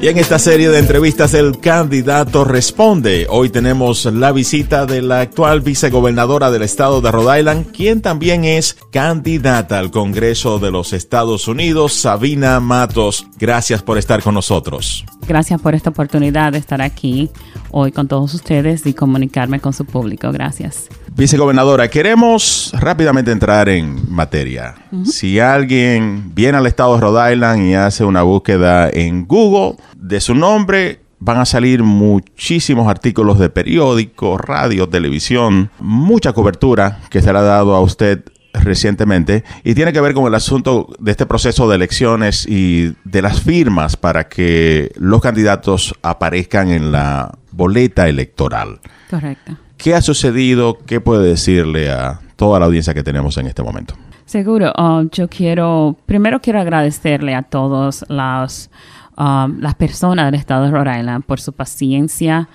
Y 0.00 0.06
en 0.06 0.16
esta 0.16 0.38
serie 0.38 0.68
de 0.68 0.78
entrevistas 0.78 1.34
el 1.34 1.58
candidato 1.58 2.44
responde. 2.44 3.26
Hoy 3.28 3.50
tenemos 3.50 4.04
la 4.04 4.30
visita 4.30 4.86
de 4.86 5.02
la 5.02 5.22
actual 5.22 5.60
vicegobernadora 5.60 6.52
del 6.52 6.62
estado 6.62 7.00
de 7.00 7.10
Rhode 7.10 7.40
Island, 7.40 7.72
quien 7.72 8.00
también 8.00 8.44
es 8.44 8.76
candidata 8.92 9.80
al 9.80 9.90
Congreso 9.90 10.60
de 10.60 10.70
los 10.70 10.92
Estados 10.92 11.48
Unidos, 11.48 11.94
Sabina 11.94 12.60
Matos. 12.60 13.26
Gracias 13.40 13.82
por 13.82 13.98
estar 13.98 14.22
con 14.22 14.34
nosotros. 14.34 15.04
Gracias 15.26 15.60
por 15.60 15.74
esta 15.74 15.90
oportunidad 15.90 16.52
de 16.52 16.58
estar 16.58 16.80
aquí 16.80 17.28
hoy 17.72 17.90
con 17.90 18.06
todos 18.06 18.32
ustedes 18.34 18.86
y 18.86 18.94
comunicarme 18.94 19.58
con 19.58 19.72
su 19.72 19.84
público. 19.84 20.30
Gracias. 20.30 20.88
Vicegobernadora, 21.18 21.88
queremos 21.88 22.72
rápidamente 22.78 23.32
entrar 23.32 23.68
en 23.68 24.08
materia. 24.08 24.76
Si 25.04 25.40
alguien 25.40 26.32
viene 26.32 26.58
al 26.58 26.66
estado 26.68 26.94
de 26.94 27.00
Rhode 27.00 27.34
Island 27.34 27.62
y 27.64 27.74
hace 27.74 28.04
una 28.04 28.22
búsqueda 28.22 28.88
en 28.88 29.26
Google 29.26 29.78
de 29.96 30.20
su 30.20 30.36
nombre, 30.36 31.00
van 31.18 31.38
a 31.38 31.44
salir 31.44 31.82
muchísimos 31.82 32.86
artículos 32.86 33.40
de 33.40 33.50
periódicos, 33.50 34.40
radio, 34.40 34.88
televisión, 34.88 35.72
mucha 35.80 36.32
cobertura 36.32 37.00
que 37.10 37.20
se 37.20 37.32
le 37.32 37.38
ha 37.40 37.42
dado 37.42 37.74
a 37.74 37.80
usted 37.80 38.22
recientemente 38.52 39.42
y 39.64 39.74
tiene 39.74 39.92
que 39.92 40.00
ver 40.00 40.14
con 40.14 40.24
el 40.28 40.36
asunto 40.36 40.88
de 41.00 41.10
este 41.10 41.26
proceso 41.26 41.68
de 41.68 41.74
elecciones 41.74 42.46
y 42.46 42.94
de 43.02 43.22
las 43.22 43.40
firmas 43.40 43.96
para 43.96 44.28
que 44.28 44.92
los 44.94 45.20
candidatos 45.20 45.96
aparezcan 46.00 46.70
en 46.70 46.92
la 46.92 47.36
boleta 47.50 48.08
electoral. 48.08 48.78
Correcto. 49.10 49.56
¿Qué 49.78 49.94
ha 49.94 50.02
sucedido? 50.02 50.76
¿Qué 50.86 51.00
puede 51.00 51.28
decirle 51.28 51.90
a 51.90 52.20
toda 52.34 52.58
la 52.58 52.66
audiencia 52.66 52.94
que 52.94 53.04
tenemos 53.04 53.38
en 53.38 53.46
este 53.46 53.62
momento? 53.62 53.94
Seguro. 54.26 54.72
Oh, 54.76 55.02
yo 55.12 55.28
quiero, 55.28 55.96
primero 56.04 56.40
quiero 56.40 56.60
agradecerle 56.60 57.34
a 57.36 57.42
todos 57.42 58.04
las, 58.08 58.70
um, 59.16 59.60
las 59.60 59.76
personas 59.76 60.26
del 60.26 60.34
estado 60.34 60.64
de 60.64 60.72
Rhode 60.72 60.98
Island 60.98 61.24
por 61.24 61.40
su 61.40 61.52
paciencia 61.52 62.48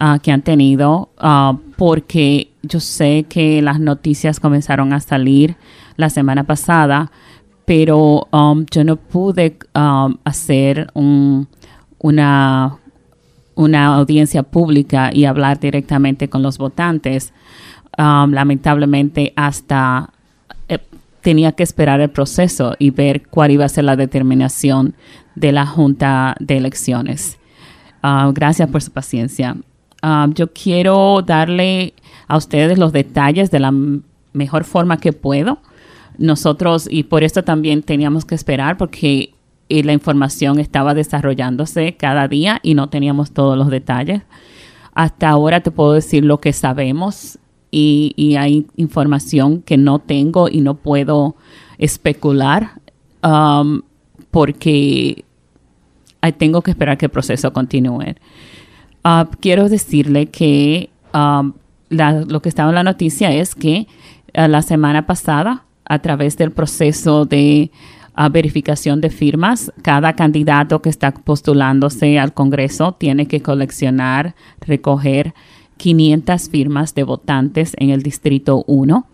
uh, 0.00 0.18
que 0.20 0.32
han 0.32 0.40
tenido, 0.40 1.10
uh, 1.22 1.58
porque 1.76 2.50
yo 2.62 2.80
sé 2.80 3.26
que 3.28 3.60
las 3.60 3.78
noticias 3.78 4.40
comenzaron 4.40 4.94
a 4.94 5.00
salir 5.00 5.56
la 5.96 6.08
semana 6.08 6.44
pasada, 6.44 7.12
pero 7.66 8.26
um, 8.32 8.64
yo 8.70 8.84
no 8.84 8.96
pude 8.96 9.58
um, 9.74 10.16
hacer 10.24 10.88
un, 10.94 11.46
una 11.98 12.79
una 13.54 13.94
audiencia 13.94 14.42
pública 14.42 15.10
y 15.12 15.24
hablar 15.24 15.60
directamente 15.60 16.28
con 16.28 16.42
los 16.42 16.58
votantes. 16.58 17.32
Um, 17.98 18.32
lamentablemente 18.32 19.32
hasta 19.36 20.10
eh, 20.68 20.78
tenía 21.20 21.52
que 21.52 21.62
esperar 21.62 22.00
el 22.00 22.10
proceso 22.10 22.74
y 22.78 22.90
ver 22.90 23.26
cuál 23.28 23.50
iba 23.50 23.64
a 23.64 23.68
ser 23.68 23.84
la 23.84 23.96
determinación 23.96 24.94
de 25.34 25.52
la 25.52 25.66
Junta 25.66 26.36
de 26.40 26.56
Elecciones. 26.56 27.38
Uh, 28.02 28.32
gracias 28.32 28.68
por 28.70 28.82
su 28.82 28.90
paciencia. 28.90 29.56
Um, 30.02 30.32
yo 30.32 30.52
quiero 30.52 31.22
darle 31.22 31.94
a 32.26 32.36
ustedes 32.36 32.78
los 32.78 32.92
detalles 32.92 33.50
de 33.50 33.60
la 33.60 33.74
mejor 34.32 34.64
forma 34.64 34.98
que 34.98 35.12
puedo. 35.12 35.58
Nosotros, 36.16 36.86
y 36.90 37.04
por 37.04 37.24
esto 37.24 37.44
también 37.44 37.82
teníamos 37.82 38.24
que 38.24 38.34
esperar, 38.34 38.76
porque 38.76 39.34
y 39.70 39.84
la 39.84 39.92
información 39.92 40.58
estaba 40.58 40.94
desarrollándose 40.94 41.96
cada 41.96 42.26
día 42.26 42.58
y 42.62 42.74
no 42.74 42.88
teníamos 42.88 43.30
todos 43.30 43.56
los 43.56 43.70
detalles. 43.70 44.22
Hasta 44.94 45.28
ahora 45.28 45.60
te 45.60 45.70
puedo 45.70 45.92
decir 45.92 46.24
lo 46.24 46.40
que 46.40 46.52
sabemos 46.52 47.38
y, 47.70 48.34
hay 48.36 48.66
información 48.76 49.62
que 49.62 49.76
no 49.76 50.00
tengo 50.00 50.48
y 50.48 50.60
no 50.60 50.74
puedo 50.74 51.36
especular 51.78 52.80
um, 53.22 53.82
porque 54.32 55.24
tengo 56.36 56.62
que 56.62 56.72
esperar 56.72 56.98
que 56.98 57.06
el 57.06 57.12
proceso 57.12 57.52
continúe. 57.52 58.16
Uh, 59.04 59.24
quiero 59.40 59.68
decirle 59.68 60.26
que 60.26 60.90
um, 61.14 61.52
lo 61.90 62.42
que 62.42 62.48
estaba 62.48 62.70
en 62.70 62.74
la 62.74 62.82
noticia 62.82 63.32
es 63.32 63.54
que 63.54 63.86
uh, 64.36 64.48
la 64.48 64.62
semana 64.62 65.06
pasada, 65.06 65.64
a 65.84 66.00
través 66.00 66.36
del 66.36 66.50
proceso 66.50 67.24
de 67.24 67.70
verificación 68.28 69.00
de 69.00 69.10
firmas. 69.10 69.72
Cada 69.82 70.14
candidato 70.14 70.82
que 70.82 70.90
está 70.90 71.12
postulándose 71.12 72.18
al 72.18 72.34
Congreso 72.34 72.92
tiene 72.92 73.26
que 73.26 73.40
coleccionar, 73.40 74.34
recoger 74.60 75.34
500 75.78 76.50
firmas 76.50 76.94
de 76.94 77.04
votantes 77.04 77.74
en 77.78 77.90
el 77.90 78.02
Distrito 78.02 78.64
1 78.66 79.06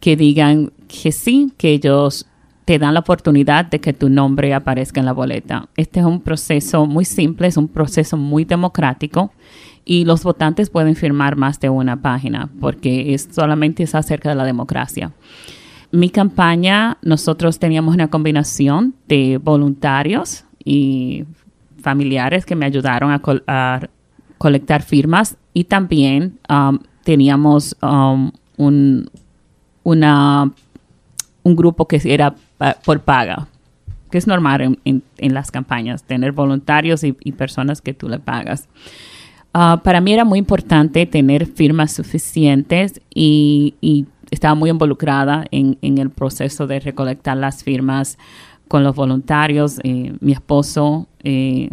que 0.00 0.16
digan 0.16 0.70
que 0.86 1.12
sí, 1.12 1.52
que 1.56 1.70
ellos 1.70 2.26
te 2.66 2.78
dan 2.78 2.92
la 2.92 3.00
oportunidad 3.00 3.64
de 3.64 3.80
que 3.80 3.94
tu 3.94 4.10
nombre 4.10 4.52
aparezca 4.52 5.00
en 5.00 5.06
la 5.06 5.12
boleta. 5.12 5.68
Este 5.76 6.00
es 6.00 6.06
un 6.06 6.20
proceso 6.20 6.84
muy 6.84 7.06
simple, 7.06 7.46
es 7.46 7.56
un 7.56 7.68
proceso 7.68 8.18
muy 8.18 8.44
democrático 8.44 9.32
y 9.84 10.04
los 10.04 10.22
votantes 10.22 10.68
pueden 10.68 10.94
firmar 10.94 11.36
más 11.36 11.60
de 11.60 11.70
una 11.70 12.02
página 12.02 12.50
porque 12.60 13.14
es 13.14 13.28
solamente 13.32 13.82
es 13.82 13.94
acerca 13.94 14.28
de 14.28 14.34
la 14.34 14.44
democracia 14.44 15.12
mi 15.94 16.10
campaña, 16.10 16.98
nosotros 17.02 17.60
teníamos 17.60 17.94
una 17.94 18.08
combinación 18.08 18.94
de 19.06 19.38
voluntarios 19.38 20.44
y 20.64 21.24
familiares 21.80 22.44
que 22.44 22.56
me 22.56 22.66
ayudaron 22.66 23.12
a, 23.12 23.80
colectar 24.36 24.82
firmas 24.82 25.36
y 25.54 25.64
también 25.64 26.38
um, 26.50 26.78
teníamos 27.02 27.76
um, 27.80 28.30
un, 28.56 29.08
un 29.84 31.56
grupo 31.56 31.86
que 31.86 32.00
era 32.04 32.34
por 32.84 33.00
paga, 33.00 33.46
que 34.10 34.18
es 34.18 34.26
normal 34.26 34.76
en, 34.84 35.02
las 35.34 35.50
campañas, 35.50 36.02
tener 36.02 36.32
voluntarios 36.32 37.04
y, 37.04 37.12
personas 37.32 37.80
que 37.80 37.94
tú 37.94 38.08
le 38.08 38.18
pagas. 38.18 38.68
Uh, 39.54 39.78
para 39.82 40.00
mí 40.00 40.12
era 40.12 40.24
muy 40.24 40.40
importante 40.40 41.06
tener 41.06 41.46
firmas 41.46 41.92
suficientes 41.92 43.00
y, 43.14 43.74
y 43.80 44.06
estaba 44.34 44.54
muy 44.54 44.70
involucrada 44.70 45.44
en, 45.50 45.78
el 45.80 46.10
proceso 46.10 46.66
de 46.66 46.80
recolectar 46.80 47.36
las 47.36 47.62
firmas 47.62 48.18
con 48.68 48.84
los 48.84 48.94
voluntarios. 48.94 49.78
Eh, 49.84 50.12
mi 50.20 50.32
esposo 50.32 51.06
eh, 51.22 51.70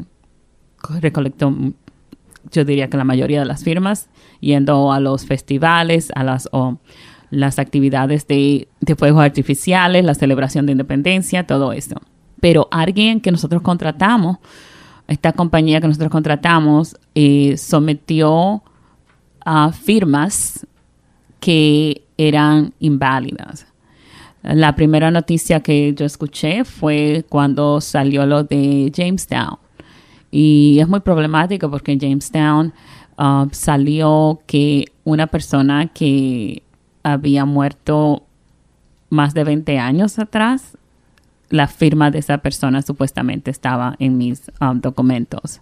recolectó, 1.00 1.54
yo 2.52 2.66
diría 2.66 2.90
que 2.90 2.98
la 2.98 3.04
mayoría 3.04 3.40
de 3.40 3.46
las 3.46 3.64
firmas, 3.64 4.10
yendo 4.40 4.92
a 4.92 5.00
los 5.00 5.26
festivales, 5.26 6.12
a 6.16 6.24
las, 6.24 6.50
las 7.30 7.60
actividades 7.60 8.28
de, 8.28 8.68
fuegos 8.98 9.24
artificiales, 9.24 10.06
la 10.06 10.16
celebración 10.16 10.66
de 10.66 10.74
independencia, 10.74 11.48
todo 11.48 11.74
eso. 11.74 11.96
Pero 12.40 12.68
alguien 12.72 13.22
que 13.22 13.32
nosotros 13.32 13.62
contratamos, 13.62 14.38
esta 15.12 15.34
compañía 15.34 15.82
que 15.82 15.88
nosotros 15.88 16.10
contratamos, 16.10 16.96
eh, 17.16 17.58
sometió 17.58 18.64
a 19.44 19.74
firmas 19.74 20.66
que 21.42 22.04
eran 22.18 22.74
inválidas. 22.80 23.68
La 24.42 24.74
primera 24.74 25.12
noticia 25.12 25.60
que 25.60 25.94
yo 25.94 26.06
escuché 26.06 26.64
fue 26.64 27.26
cuando 27.28 27.82
salió 27.82 28.26
lo 28.26 28.44
de 28.44 28.90
Jamestown. 28.96 29.58
Y 30.32 30.80
es 30.80 30.88
muy 30.88 31.02
problemático 31.02 31.70
porque 31.70 31.92
en 31.92 32.00
Jamestown 32.00 32.74
uh, 33.18 33.48
salió 33.52 34.40
que 34.48 34.86
una 35.04 35.28
persona 35.28 35.88
que 35.88 36.64
había 37.04 37.44
muerto 37.44 38.24
más 39.10 39.34
de 39.34 39.44
20 39.44 39.78
años 39.78 40.20
atrás, 40.20 40.78
la 41.52 41.68
firma 41.68 42.12
de 42.12 42.20
esa 42.20 42.40
persona 42.40 42.82
supuestamente 42.82 43.52
estaba 43.52 43.96
en 44.00 44.18
mis 44.18 44.52
um, 44.60 44.82
documentos. 44.82 45.62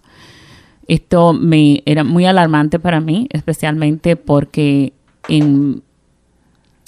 Esto 0.88 1.32
me 1.32 1.82
era 1.84 2.02
muy 2.02 2.24
alarmante 2.24 2.78
para 2.78 3.00
mí, 3.00 3.28
especialmente 3.30 4.16
porque 4.16 4.92
en 5.28 5.82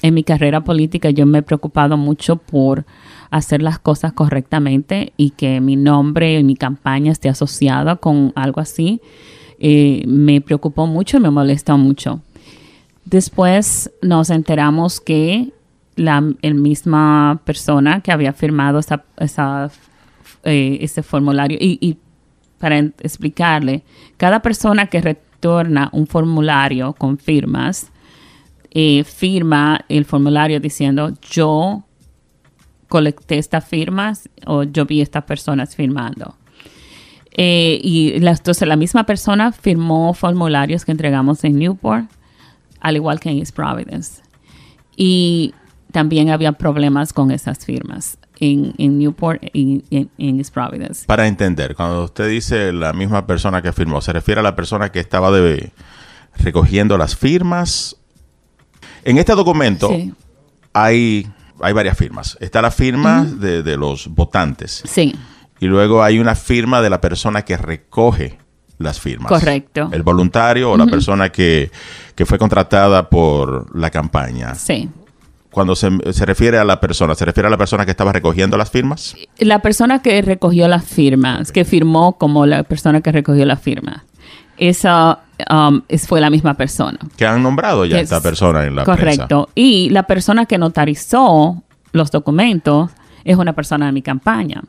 en 0.03 0.15
mi 0.15 0.25
carrera 0.25 0.63
política 0.63 1.11
yo 1.11 1.25
me 1.27 1.39
he 1.39 1.43
preocupado 1.43 1.97
mucho 1.97 2.37
por 2.37 2.85
hacer 3.31 3.63
las 3.63 3.79
cosas 3.79 4.13
correctamente 4.13 5.13
y 5.17 5.31
que 5.31 5.61
mi 5.61 5.77
nombre 5.77 6.39
y 6.39 6.45
mi 6.45 6.57
campaña 6.57 7.13
esté 7.13 7.29
asociada 7.29 7.97
con 7.97 8.33
algo 8.35 8.61
así. 8.61 9.01
Eh, 9.59 10.03
me 10.07 10.41
preocupó 10.41 10.87
mucho 10.87 11.21
me 11.21 11.31
molestó 11.31 11.79
mucho. 11.79 12.21
Después 13.05 13.91
nos 14.03 14.31
enteramos 14.31 15.01
que 15.01 15.53
la 15.97 16.21
misma 16.21 17.41
persona 17.45 18.01
que 18.01 18.13
había 18.13 18.33
firmado 18.33 18.79
esa, 18.79 19.71
eh, 20.45 20.79
ese 20.81 21.03
formulario 21.03 21.59
y, 21.61 21.99
para 22.59 22.79
explicarle, 22.79 23.83
cada 24.17 24.41
persona 24.41 24.87
que 24.87 25.01
retorna 25.01 25.91
un 25.93 26.07
formulario 26.07 26.93
con 26.93 27.19
firmas, 27.19 27.91
eh, 28.71 29.05
firma 29.05 29.85
el 29.89 30.05
formulario 30.05 30.61
diciendo 30.61 31.13
yo 31.21 31.85
colecté 32.89 33.39
estas 33.39 33.65
firmas 33.65 34.29
o 34.47 34.63
yo 34.63 34.87
vi 34.87 35.01
estas 35.01 35.25
personas 35.25 35.75
firmando. 35.75 36.37
Eh, 37.35 37.81
y 37.83 38.13
entonces 38.15 38.69
la 38.69 38.77
misma 38.77 39.05
persona 39.05 39.53
firmó 39.53 40.13
formularios 40.13 40.85
que 40.85 40.93
entregamos 40.93 41.43
en 41.45 41.59
Newport, 41.59 42.11
al 42.81 42.97
igual 42.97 43.19
que 43.21 43.31
en 43.31 43.39
East 43.39 43.57
Providence. 43.57 44.23
Y 44.97 45.55
también 45.93 46.31
había 46.31 46.53
problemas 46.53 47.13
con 47.13 47.31
esas 47.31 47.65
firmas. 47.65 48.19
en, 48.41 48.75
en 48.79 48.99
Newport 48.99 49.41
y 49.53 49.85
en, 49.91 50.11
en 50.19 50.39
East 50.39 50.53
Providence. 50.53 51.07
Para 51.07 51.29
entender, 51.29 51.77
cuando 51.77 52.03
usted 52.05 52.29
dice 52.29 52.73
la 52.73 52.93
misma 52.93 53.25
persona 53.25 53.63
que 53.63 53.73
firmó, 53.73 54.01
¿se 54.01 54.13
refiere 54.13 54.41
a 54.41 54.43
la 54.43 54.57
persona 54.57 54.91
que 54.91 54.99
estaba 54.99 55.31
de, 55.31 55.71
recogiendo 56.39 56.99
las 56.99 57.15
firmas? 57.15 57.97
En 59.05 59.19
este 59.19 59.35
documento 59.35 59.89
Sí. 59.91 60.13
hay, 60.73 61.29
hay 61.61 61.73
varias 61.73 61.97
firmas. 61.97 62.37
Está 62.41 62.61
la 62.63 62.71
firma 62.73 63.25
de, 63.25 63.63
de 63.63 63.77
los 63.77 64.09
votantes 64.09 64.83
Sí, 64.87 65.15
y 65.61 65.67
luego 65.67 66.03
hay 66.03 66.19
una 66.19 66.35
firma 66.35 66.83
de 66.83 66.91
la 66.91 67.01
persona 67.01 67.43
que 67.43 67.57
recoge 67.57 68.39
las 68.79 68.99
firmas. 68.99 69.29
Correcto. 69.29 69.89
El 69.93 70.03
voluntario 70.03 70.73
o 70.73 70.77
la 70.77 70.87
persona 70.87 71.31
que, 71.31 71.71
que 72.17 72.27
fue 72.27 72.39
contratada 72.39 73.09
por 73.09 73.77
la 73.79 73.91
campaña. 73.91 74.57
sí. 74.57 74.89
Cuando 75.53 75.77
se, 75.77 75.91
se 76.13 76.27
refiere 76.27 76.59
a 76.59 76.65
la 76.65 76.81
persona, 76.81 77.15
¿se 77.15 77.25
refiere 77.25 77.47
a 77.47 77.51
la 77.51 77.59
persona 77.59 77.85
que 77.85 77.93
estaba 77.93 78.13
recogiendo 78.13 78.57
las 78.57 78.71
firmas? 78.71 79.15
La 79.39 79.61
persona 79.61 80.03
que 80.03 80.21
recogió 80.23 80.67
las 80.67 80.85
firmas, 80.85 81.53
que 81.53 81.65
firmó 81.65 82.15
como 82.19 82.47
la 82.47 82.65
persona 82.65 83.03
que 83.03 83.13
recogió 83.13 83.45
las 83.45 83.61
firmas, 83.61 84.03
esa 84.57 85.21
um, 85.51 85.83
fue 86.07 86.21
la 86.21 86.31
misma 86.31 86.55
persona. 86.55 86.99
Que 87.17 87.27
han 87.27 87.43
nombrado 87.43 87.85
ya 87.85 88.01
esta 88.01 88.21
persona 88.21 88.65
en 88.65 88.77
la 88.77 88.85
prensa. 88.85 89.01
Correcto. 89.01 89.49
Y 89.55 89.91
la 89.91 90.05
persona 90.05 90.47
que 90.47 90.59
notarizó 90.59 91.63
los 91.93 92.11
documentos 92.11 92.91
es 93.25 93.37
una 93.37 93.53
persona 93.53 93.87
de 93.87 93.93
mi 93.93 94.03
campaña. 94.03 94.63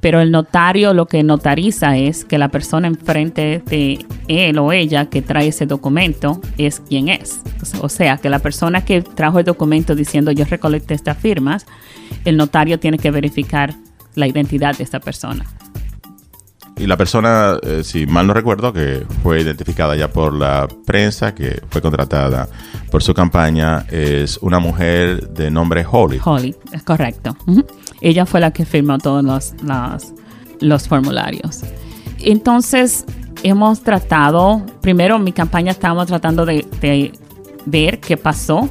Pero 0.00 0.20
el 0.20 0.30
notario 0.30 0.94
lo 0.94 1.06
que 1.06 1.22
notariza 1.22 1.96
es 1.96 2.24
que 2.24 2.38
la 2.38 2.48
persona 2.48 2.88
enfrente 2.88 3.62
de 3.66 4.04
él 4.28 4.58
o 4.58 4.72
ella 4.72 5.06
que 5.06 5.22
trae 5.22 5.48
ese 5.48 5.66
documento 5.66 6.40
es 6.56 6.80
quien 6.80 7.08
es. 7.08 7.40
O 7.80 7.88
sea, 7.88 8.16
que 8.18 8.30
la 8.30 8.38
persona 8.38 8.84
que 8.84 9.02
trajo 9.02 9.38
el 9.38 9.44
documento 9.44 9.94
diciendo 9.94 10.32
yo 10.32 10.44
recolecté 10.44 10.94
estas 10.94 11.18
firmas, 11.18 11.66
el 12.24 12.36
notario 12.36 12.78
tiene 12.78 12.98
que 12.98 13.10
verificar 13.10 13.74
la 14.14 14.26
identidad 14.26 14.76
de 14.76 14.84
esta 14.84 15.00
persona. 15.00 15.44
Y 16.78 16.86
la 16.86 16.96
persona, 16.96 17.58
eh, 17.62 17.82
si 17.82 18.06
mal 18.06 18.28
no 18.28 18.34
recuerdo, 18.34 18.72
que 18.72 19.04
fue 19.24 19.40
identificada 19.40 19.96
ya 19.96 20.12
por 20.12 20.32
la 20.32 20.68
prensa, 20.86 21.34
que 21.34 21.60
fue 21.70 21.82
contratada 21.82 22.48
por 22.90 23.02
su 23.02 23.14
campaña, 23.14 23.84
es 23.90 24.38
una 24.38 24.60
mujer 24.60 25.28
de 25.30 25.50
nombre 25.50 25.84
Holly. 25.90 26.20
Holly, 26.24 26.54
es 26.72 26.84
correcto. 26.84 27.36
Ella 28.00 28.26
fue 28.26 28.40
la 28.40 28.52
que 28.52 28.64
firmó 28.64 28.98
todos 28.98 29.24
los, 29.24 29.54
los 30.60 30.88
formularios. 30.88 31.60
Entonces, 32.20 33.04
hemos 33.42 33.82
tratado, 33.82 34.64
primero 34.80 35.18
mi 35.18 35.32
campaña 35.32 35.72
estábamos 35.72 36.06
tratando 36.06 36.44
de, 36.46 36.66
de 36.80 37.12
ver 37.66 38.00
qué 38.00 38.16
pasó, 38.16 38.68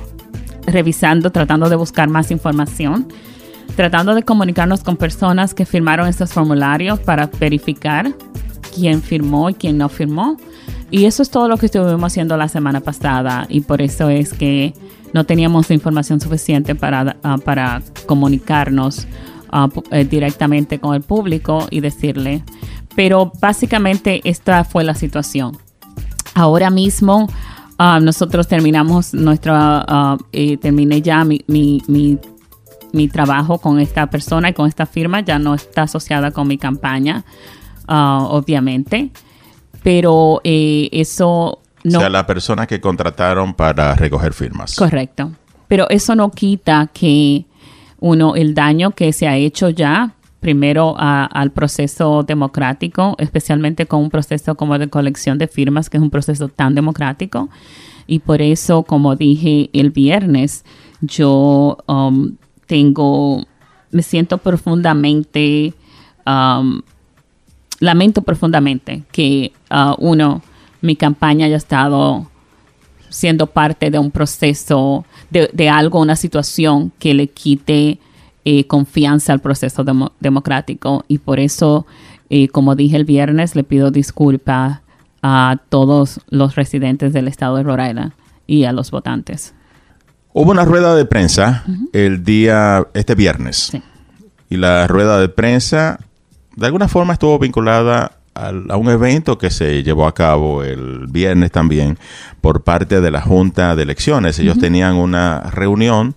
revisando, 0.65 1.31
tratando 1.31 1.69
de 1.69 1.75
buscar 1.75 2.09
más 2.09 2.31
información, 2.31 3.07
tratando 3.75 4.15
de 4.15 4.24
comunicarnos 4.24 4.83
con 4.83 4.97
personas 4.97 5.53
que 5.53 5.65
firmaron 5.65 6.07
estos 6.07 6.33
formularios 6.33 7.00
para 7.00 7.27
verificar 7.27 8.13
quién 8.74 9.01
firmó 9.01 9.50
y 9.50 9.53
quién 9.53 9.77
no 9.77 9.89
firmó. 9.89 10.38
Y 10.89 11.06
eso 11.06 11.21
es 11.21 11.29
todo 11.29 11.47
lo 11.50 11.57
que 11.57 11.65
estuvimos 11.65 12.12
haciendo 12.12 12.38
la 12.38 12.47
semana 12.47 12.79
pasada 12.79 13.45
y 13.50 13.62
por 13.62 13.81
eso 13.81 14.09
es 14.09 14.33
que 14.33 14.74
no 15.13 15.25
teníamos 15.25 15.71
información 15.71 16.19
suficiente 16.19 16.75
para, 16.75 17.18
ah, 17.24 17.38
para 17.44 17.81
comunicarnos 18.06 19.07
ah, 19.51 19.69
eh, 19.92 20.06
directamente 20.06 20.80
con 20.80 20.95
el 20.95 21.01
público 21.01 21.68
y 21.69 21.80
decirle. 21.80 22.44
Pero 22.95 23.31
básicamente 23.39 24.21
esta 24.24 24.63
fue 24.63 24.83
la 24.83 24.95
situación. 24.95 25.57
Ahora 26.33 26.69
mismo 26.69 27.27
ah, 27.77 28.00
nosotros 28.00 28.48
terminamos 28.48 29.13
nuestra, 29.13 30.18
eh, 30.31 30.57
terminé 30.57 31.01
ya 31.01 31.24
mi, 31.24 31.44
mi, 31.48 31.81
mi, 31.88 33.07
trabajo 33.07 33.60
con 33.60 33.80
esta 33.80 34.07
persona 34.07 34.50
y 34.50 34.53
con 34.53 34.68
esta 34.68 34.86
firma, 34.86 35.21
ya 35.21 35.39
no 35.39 35.53
está 35.53 35.83
asociada 35.83 36.31
con 36.31 36.48
mi 36.48 36.57
campaña, 36.57 37.24
obviamente, 37.88 39.12
pero 39.83 40.42
eh, 40.44 40.89
eso 40.92 41.60
no... 41.83 42.00
O 42.00 42.01
sea, 42.01 42.09
la 42.09 42.25
persona 42.25 42.68
que 42.68 42.79
contrataron 42.81 43.53
para 43.53 43.95
recoger 43.95 44.33
firmas. 44.33 44.75
Correcto. 44.75 45.31
Pero 45.68 45.89
eso 45.89 46.15
no 46.15 46.31
quita 46.31 46.89
que 46.94 47.45
uno, 48.00 48.35
el 48.35 48.53
daño 48.53 48.91
que 48.91 49.12
se 49.12 49.27
ha 49.27 49.35
hecho 49.35 49.69
ya, 49.69 50.13
primero 50.39 50.95
a- 50.97 51.25
al 51.25 51.51
proceso 51.51 52.24
democrático, 52.24 53.15
especialmente 53.18 53.85
con 53.85 54.01
un 54.01 54.09
proceso 54.09 54.56
como 54.56 54.77
de 54.77 54.88
colección 54.88 55.38
de 55.38 55.47
firmas, 55.47 55.89
que 55.89 55.97
es 55.97 56.03
un 56.03 56.09
proceso 56.09 56.47
tan 56.47 56.75
democrático. 56.75 57.50
Y 58.06 58.19
por 58.19 58.41
eso, 58.41 58.83
como 58.83 59.15
dije 59.15 59.69
el 59.74 59.89
viernes, 59.91 60.63
yo 61.01 61.77
um, 61.88 62.35
tengo, 62.65 63.45
me 63.91 64.01
siento 64.03 64.38
profundamente, 64.38 65.74
um, 66.25 66.81
lamento 67.79 68.21
profundamente 68.21 69.03
que 69.12 69.51
uh, 69.69 69.95
uno, 69.97 70.41
mi 70.81 70.95
campaña 70.95 71.45
haya 71.45 71.57
estado 71.57 72.29
siendo 73.09 73.47
parte 73.47 73.89
de 73.89 74.00
un 74.00 74.12
proceso, 74.12 75.06
de, 75.29 75.50
de 75.53 75.69
algo, 75.69 76.00
una 76.00 76.15
situación 76.15 76.91
que 77.00 77.13
le 77.13 77.27
quite 77.27 78.00
eh, 78.45 78.65
confianza 78.68 79.33
al 79.33 79.39
proceso 79.39 79.83
demo- 79.83 80.12
democrático. 80.19 81.06
Y 81.07 81.19
por 81.19 81.39
eso, 81.39 81.85
eh, 82.29 82.50
como 82.50 82.75
dije 82.75 82.97
el 82.97 83.06
viernes, 83.06 83.56
le 83.56 83.63
pido 83.63 83.91
disculpas 83.91 84.81
a 85.24 85.57
todos 85.69 86.19
los 86.29 86.56
residentes 86.56 87.13
del 87.13 87.27
estado 87.27 87.56
de 87.57 87.63
Rhode 87.63 87.89
Island 87.89 88.12
y 88.45 88.65
a 88.65 88.71
los 88.71 88.91
votantes. 88.91 89.53
Hubo 90.33 90.51
una 90.51 90.65
rueda 90.65 90.95
de 90.95 91.06
prensa 91.06 91.63
el 91.94 92.24
día, 92.24 92.88
este 92.94 93.15
viernes. 93.15 93.69
Sí. 93.71 93.81
Y 94.50 94.57
la 94.57 94.85
rueda 94.88 95.19
de 95.19 95.29
prensa, 95.29 96.00
de 96.56 96.65
alguna 96.68 96.88
forma, 96.88 97.13
estuvo 97.13 97.39
vinculada 97.39 98.17
a 98.45 98.78
un 98.78 98.89
evento 98.89 99.38
que 99.38 99.50
se 99.50 99.84
llevó 99.84 100.07
a 100.07 100.13
cabo 100.13 100.63
el 100.63 101.07
viernes 101.07 101.51
también 101.51 101.98
por 102.42 102.63
parte 102.63 103.01
de 103.01 103.12
la 103.12 103.22
Junta 103.22 103.75
de 103.75 103.84
Elecciones. 103.84 104.39
Ellos 104.39 104.60
tenían 104.60 104.95
una 104.95 105.42
reunión 105.51 106.16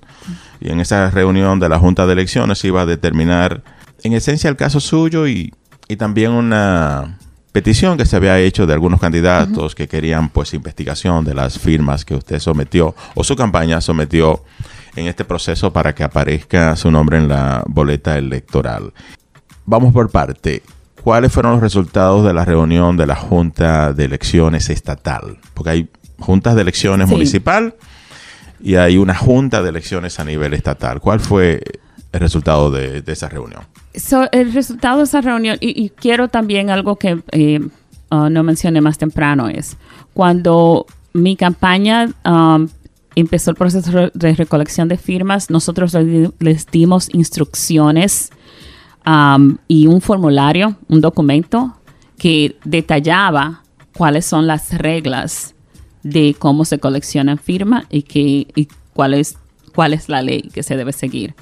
y 0.60 0.70
en 0.70 0.80
esa 0.80 1.10
reunión 1.10 1.58
de 1.58 1.68
la 1.68 1.78
Junta 1.78 2.06
de 2.06 2.12
Elecciones 2.12 2.64
iba 2.64 2.82
a 2.82 2.86
determinar, 2.86 3.62
en 4.02 4.12
esencia, 4.12 4.50
el 4.50 4.56
caso 4.56 4.80
suyo 4.80 5.26
y, 5.26 5.52
y 5.88 5.96
también 5.96 6.32
una 6.32 7.18
petición 7.52 7.96
que 7.96 8.06
se 8.06 8.16
había 8.16 8.38
hecho 8.38 8.66
de 8.66 8.74
algunos 8.74 9.00
candidatos 9.00 9.74
que 9.74 9.88
querían 9.88 10.28
pues 10.28 10.54
investigación 10.54 11.24
de 11.24 11.34
las 11.34 11.58
firmas 11.58 12.04
que 12.04 12.14
usted 12.14 12.38
sometió 12.38 12.94
o 13.14 13.24
su 13.24 13.34
campaña 13.34 13.80
sometió 13.80 14.44
en 14.94 15.06
este 15.06 15.24
proceso 15.24 15.72
para 15.72 15.94
que 15.94 16.04
aparezca 16.04 16.76
su 16.76 16.90
nombre 16.90 17.18
en 17.18 17.28
la 17.28 17.64
boleta 17.66 18.16
electoral. 18.18 18.92
Vamos 19.64 19.92
por 19.92 20.10
parte. 20.10 20.62
¿Cuáles 21.02 21.32
fueron 21.32 21.52
los 21.52 21.60
resultados 21.60 22.24
de 22.24 22.32
la 22.34 22.44
reunión 22.44 22.96
de 22.96 23.06
la 23.06 23.16
Junta 23.16 23.92
de 23.92 24.04
Elecciones 24.04 24.68
Estatal? 24.70 25.38
Porque 25.54 25.70
hay 25.70 25.88
juntas 26.18 26.54
de 26.54 26.62
elecciones 26.62 27.08
Sí. 27.08 27.14
municipal 27.14 27.74
y 28.62 28.74
hay 28.74 28.98
una 28.98 29.14
junta 29.14 29.62
de 29.62 29.70
elecciones 29.70 30.20
a 30.20 30.24
nivel 30.24 30.52
estatal. 30.52 31.00
¿Cuál 31.00 31.20
fue 31.20 31.62
el 32.12 32.20
resultado 32.20 32.70
de, 32.70 33.00
de 33.00 33.12
esa 33.12 33.28
reunión? 33.28 33.62
So, 33.94 34.28
el 34.32 34.52
resultado 34.52 34.98
de 34.98 35.04
esa 35.04 35.20
reunión, 35.22 35.56
y, 35.60 35.82
y 35.82 35.88
quiero 35.90 36.28
también 36.28 36.68
algo 36.70 36.96
que 36.96 37.22
eh, 37.32 37.60
uh, 38.10 38.28
no 38.28 38.42
mencioné 38.42 38.80
más 38.82 38.98
temprano, 38.98 39.48
es 39.48 39.76
cuando 40.12 40.84
mi 41.14 41.34
campaña 41.36 42.10
um, 42.24 42.68
empezó 43.16 43.50
el 43.50 43.56
proceso 43.56 44.10
de 44.12 44.34
recolección 44.34 44.88
de 44.88 44.98
firmas, 44.98 45.50
nosotros 45.50 45.96
les 46.38 46.66
dimos 46.66 47.08
instrucciones 47.12 48.30
um, 49.06 49.56
y 49.68 49.86
un 49.86 50.00
formulario, 50.00 50.76
un 50.88 51.00
documento 51.00 51.76
que 52.18 52.56
detallaba 52.64 53.62
cuáles 53.96 54.26
son 54.26 54.46
las 54.46 54.76
reglas 54.76 55.54
de 56.02 56.34
cómo 56.38 56.64
se 56.64 56.78
coleccionan 56.78 57.38
firmas 57.38 57.84
y, 57.90 58.02
que, 58.02 58.46
y 58.54 58.68
cuál, 58.92 59.14
es, 59.14 59.36
cuál 59.74 59.92
es 59.92 60.08
la 60.08 60.22
ley 60.22 60.42
que 60.52 60.62
se 60.62 60.76
debe 60.76 60.92
seguir. 60.92 61.34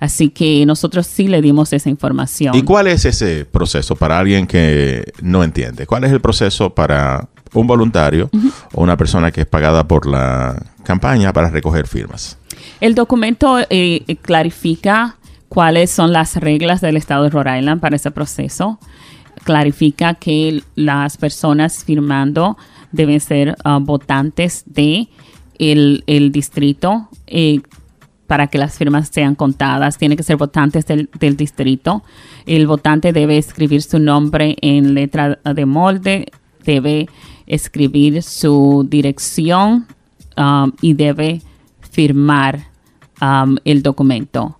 Así 0.00 0.30
que 0.30 0.66
nosotros 0.66 1.06
sí 1.06 1.28
le 1.28 1.40
dimos 1.40 1.72
esa 1.72 1.88
información. 1.88 2.54
¿Y 2.56 2.62
cuál 2.62 2.88
es 2.88 3.04
ese 3.04 3.44
proceso 3.44 3.94
para 3.94 4.18
alguien 4.18 4.46
que 4.46 5.12
no 5.22 5.44
entiende? 5.44 5.86
¿Cuál 5.86 6.04
es 6.04 6.12
el 6.12 6.20
proceso 6.20 6.74
para 6.74 7.28
un 7.54 7.66
voluntario 7.66 8.30
o 8.72 8.82
una 8.82 8.96
persona 8.96 9.30
que 9.30 9.42
es 9.42 9.46
pagada 9.46 9.86
por 9.86 10.06
la 10.06 10.60
campaña 10.82 11.32
para 11.32 11.50
recoger 11.50 11.86
firmas? 11.86 12.36
El 12.80 12.94
documento 12.94 13.58
eh, 13.70 14.16
clarifica 14.22 15.16
cuáles 15.52 15.90
son 15.90 16.14
las 16.14 16.36
reglas 16.36 16.80
del 16.80 16.96
estado 16.96 17.24
de 17.24 17.30
Rhode 17.30 17.58
Island 17.58 17.78
para 17.78 17.96
ese 17.96 18.10
proceso. 18.10 18.78
Clarifica 19.44 20.14
que 20.14 20.62
las 20.76 21.18
personas 21.18 21.84
firmando 21.84 22.56
deben 22.90 23.20
ser 23.20 23.54
ah, 23.62 23.78
votantes 23.78 24.62
de 24.64 25.08
el, 25.58 26.04
el 26.06 26.32
distrito 26.32 27.10
eh, 27.26 27.60
para 28.26 28.46
que 28.46 28.56
las 28.56 28.78
firmas 28.78 29.10
sean 29.12 29.34
contadas. 29.34 29.98
Tienen 29.98 30.16
que 30.16 30.22
ser 30.22 30.36
votantes 30.36 30.86
del, 30.86 31.10
del 31.20 31.36
distrito. 31.36 32.02
El 32.46 32.66
votante 32.66 33.12
debe 33.12 33.36
escribir 33.36 33.82
su 33.82 33.98
nombre 33.98 34.56
en 34.62 34.94
letra 34.94 35.38
de 35.44 35.66
molde, 35.66 36.32
debe 36.64 37.10
escribir 37.46 38.22
su 38.22 38.86
dirección 38.88 39.86
um, 40.38 40.72
y 40.80 40.94
debe 40.94 41.42
firmar 41.90 42.68
um, 43.20 43.58
el 43.64 43.82
documento. 43.82 44.56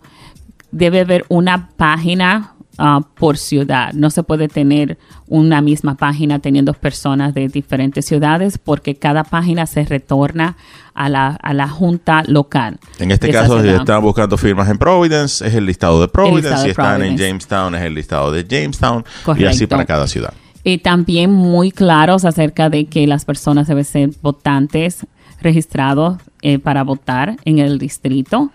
Debe 0.73 1.00
haber 1.00 1.25
una 1.29 1.69
página 1.76 2.55
ah, 2.79 3.00
por 3.14 3.38
ciudad. 3.38 3.93
No 3.93 4.11
se 4.11 4.23
puede 4.23 4.49
tener 4.49 4.99
una 5.29 5.61
misma 5.61 5.97
página 5.97 6.41
teniendo 6.41 6.73
personas 6.73 7.35
de 7.35 7.49
diferentes 7.49 8.05
ciudades 8.05 8.59
porque 8.59 8.97
cada 8.97 9.23
página 9.25 9.67
se 9.67 9.85
retorna 9.85 10.57
a 10.95 11.09
la, 11.09 11.29
a 11.29 11.55
la 11.55 11.69
junta 11.69 12.25
local. 12.26 12.81
En 12.99 13.11
este 13.11 13.31
caso, 13.31 13.62
si 13.62 13.69
están 13.69 14.02
buscando 14.02 14.37
firmas 14.37 14.69
en 14.69 14.79
Providence, 14.79 15.47
es 15.47 15.55
el 15.55 15.67
listado 15.67 16.00
de 16.00 16.09
Providence. 16.09 16.49
listado 16.49 16.64
si 16.64 16.71
están 16.71 17.02
en. 17.02 17.17
Jamestown, 17.17 17.75
es 17.75 17.83
el 17.83 17.95
listado 17.95 18.33
de 18.33 18.45
Jamestown. 18.45 19.05
Y 19.21 19.25
Correcto. 19.25 19.50
así 19.50 19.67
para 19.67 19.85
cada 19.85 20.07
ciudad. 20.07 20.35
Y 20.64 20.79
también 20.79 21.33
muy 21.33 21.73
claros 21.73 22.25
acerca 22.25 22.71
de 22.71 22.87
que 22.87 23.07
las 23.07 23.25
personas 23.25 23.67
deben 23.67 23.85
ser 23.85 24.11
votantes 24.23 25.07
registrados 25.41 26.19
eh, 26.41 26.59
para 26.59 26.85
votar 26.85 27.37
en 27.45 27.59
el 27.59 27.79
distrito 27.79 28.50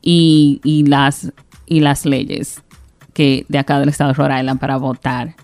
y, 0.00 0.60
y 0.64 0.84
las, 0.84 1.32
y 1.70 1.80
las 1.80 2.04
leyes 2.04 2.60
que 3.14 3.46
de 3.48 3.58
acá 3.58 3.78
del 3.80 3.88
estado 3.88 4.08
de 4.12 4.14
Rhode 4.14 4.38
Island 4.40 4.60
para 4.60 4.76
votar. 4.76 5.34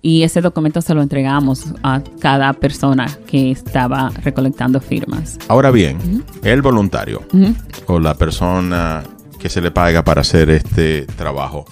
Y 0.00 0.22
ese 0.24 0.40
documento 0.40 0.80
se 0.82 0.94
lo 0.94 1.02
entregamos 1.02 1.66
a 1.82 2.00
cada 2.20 2.52
persona 2.54 3.06
que 3.26 3.50
estaba 3.52 4.10
recolectando 4.24 4.80
firmas. 4.80 5.38
Ahora 5.48 5.70
bien, 5.70 6.24
el 6.42 6.62
voluntario 6.62 7.22
o 7.86 8.00
la 8.00 8.14
persona 8.14 9.02
que 9.38 9.48
se 9.48 9.60
le 9.60 9.70
paga 9.70 10.02
para 10.02 10.22
hacer 10.22 10.50
este 10.50 11.02
trabajo 11.16 11.66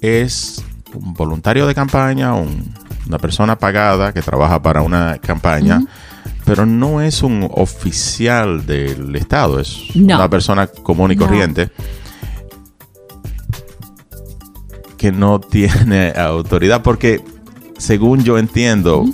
es 0.00 0.62
un 0.94 1.14
voluntario 1.14 1.66
de 1.66 1.74
campaña, 1.74 2.34
un- 2.34 2.72
una 3.06 3.18
persona 3.18 3.58
pagada 3.58 4.12
que 4.12 4.22
trabaja 4.22 4.62
para 4.62 4.82
una 4.82 5.18
campaña, 5.18 5.82
pero 6.44 6.66
no 6.66 7.00
es 7.00 7.22
un 7.22 7.48
oficial 7.50 8.64
del 8.66 9.14
Estado, 9.16 9.60
es 9.60 9.78
No. 9.96 10.16
una 10.16 10.28
persona 10.30 10.66
común 10.66 11.12
y 11.12 11.16
No. 11.16 11.24
Que 14.98 15.12
no 15.12 15.40
tiene 15.40 16.10
autoridad 16.16 16.82
porque 16.82 17.22
según 17.78 18.22
yo 18.24 18.36
entiendo 18.38 19.04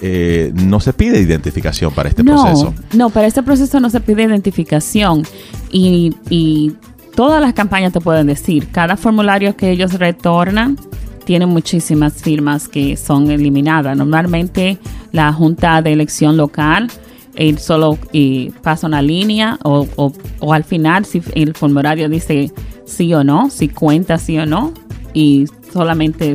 eh, 0.00 0.52
no 0.54 0.80
se 0.80 0.92
pide 0.92 1.20
identificación 1.20 1.92
para 1.92 2.08
este 2.08 2.22
no, 2.24 2.42
proceso. 2.42 2.74
No, 2.94 3.10
para 3.10 3.26
este 3.26 3.42
proceso 3.42 3.78
no 3.80 3.90
se 3.90 4.00
pide 4.00 4.24
identificación 4.24 5.22
y, 5.70 6.14
y 6.30 6.72
todas 7.14 7.40
las 7.40 7.52
campañas 7.54 7.92
te 7.92 8.00
pueden 8.00 8.26
decir, 8.26 8.68
cada 8.70 8.96
formulario 8.96 9.56
que 9.56 9.70
ellos 9.70 9.94
retornan 9.94 10.76
tiene 11.24 11.46
muchísimas 11.46 12.14
firmas 12.14 12.68
que 12.68 12.96
son 12.98 13.30
eliminadas. 13.30 13.96
Normalmente 13.96 14.78
la 15.12 15.32
Junta 15.32 15.80
de 15.80 15.92
Elección 15.92 16.36
Local 16.36 16.88
él 17.36 17.58
solo 17.58 17.98
eh, 18.12 18.52
pasa 18.62 18.86
una 18.86 19.02
línea 19.02 19.58
o, 19.64 19.86
o- 19.96 20.12
o 20.40 20.52
al 20.52 20.62
final 20.64 21.04
si 21.04 21.20
el 21.34 21.54
formulario 21.54 22.08
dice 22.08 22.52
sí 22.84 23.12
o 23.14 23.24
no, 23.24 23.50
si 23.50 23.68
cuenta 23.68 24.18
sí 24.18 24.38
o 24.38 24.46
no 24.46 24.72
y 25.14 25.46
solamente 25.72 26.34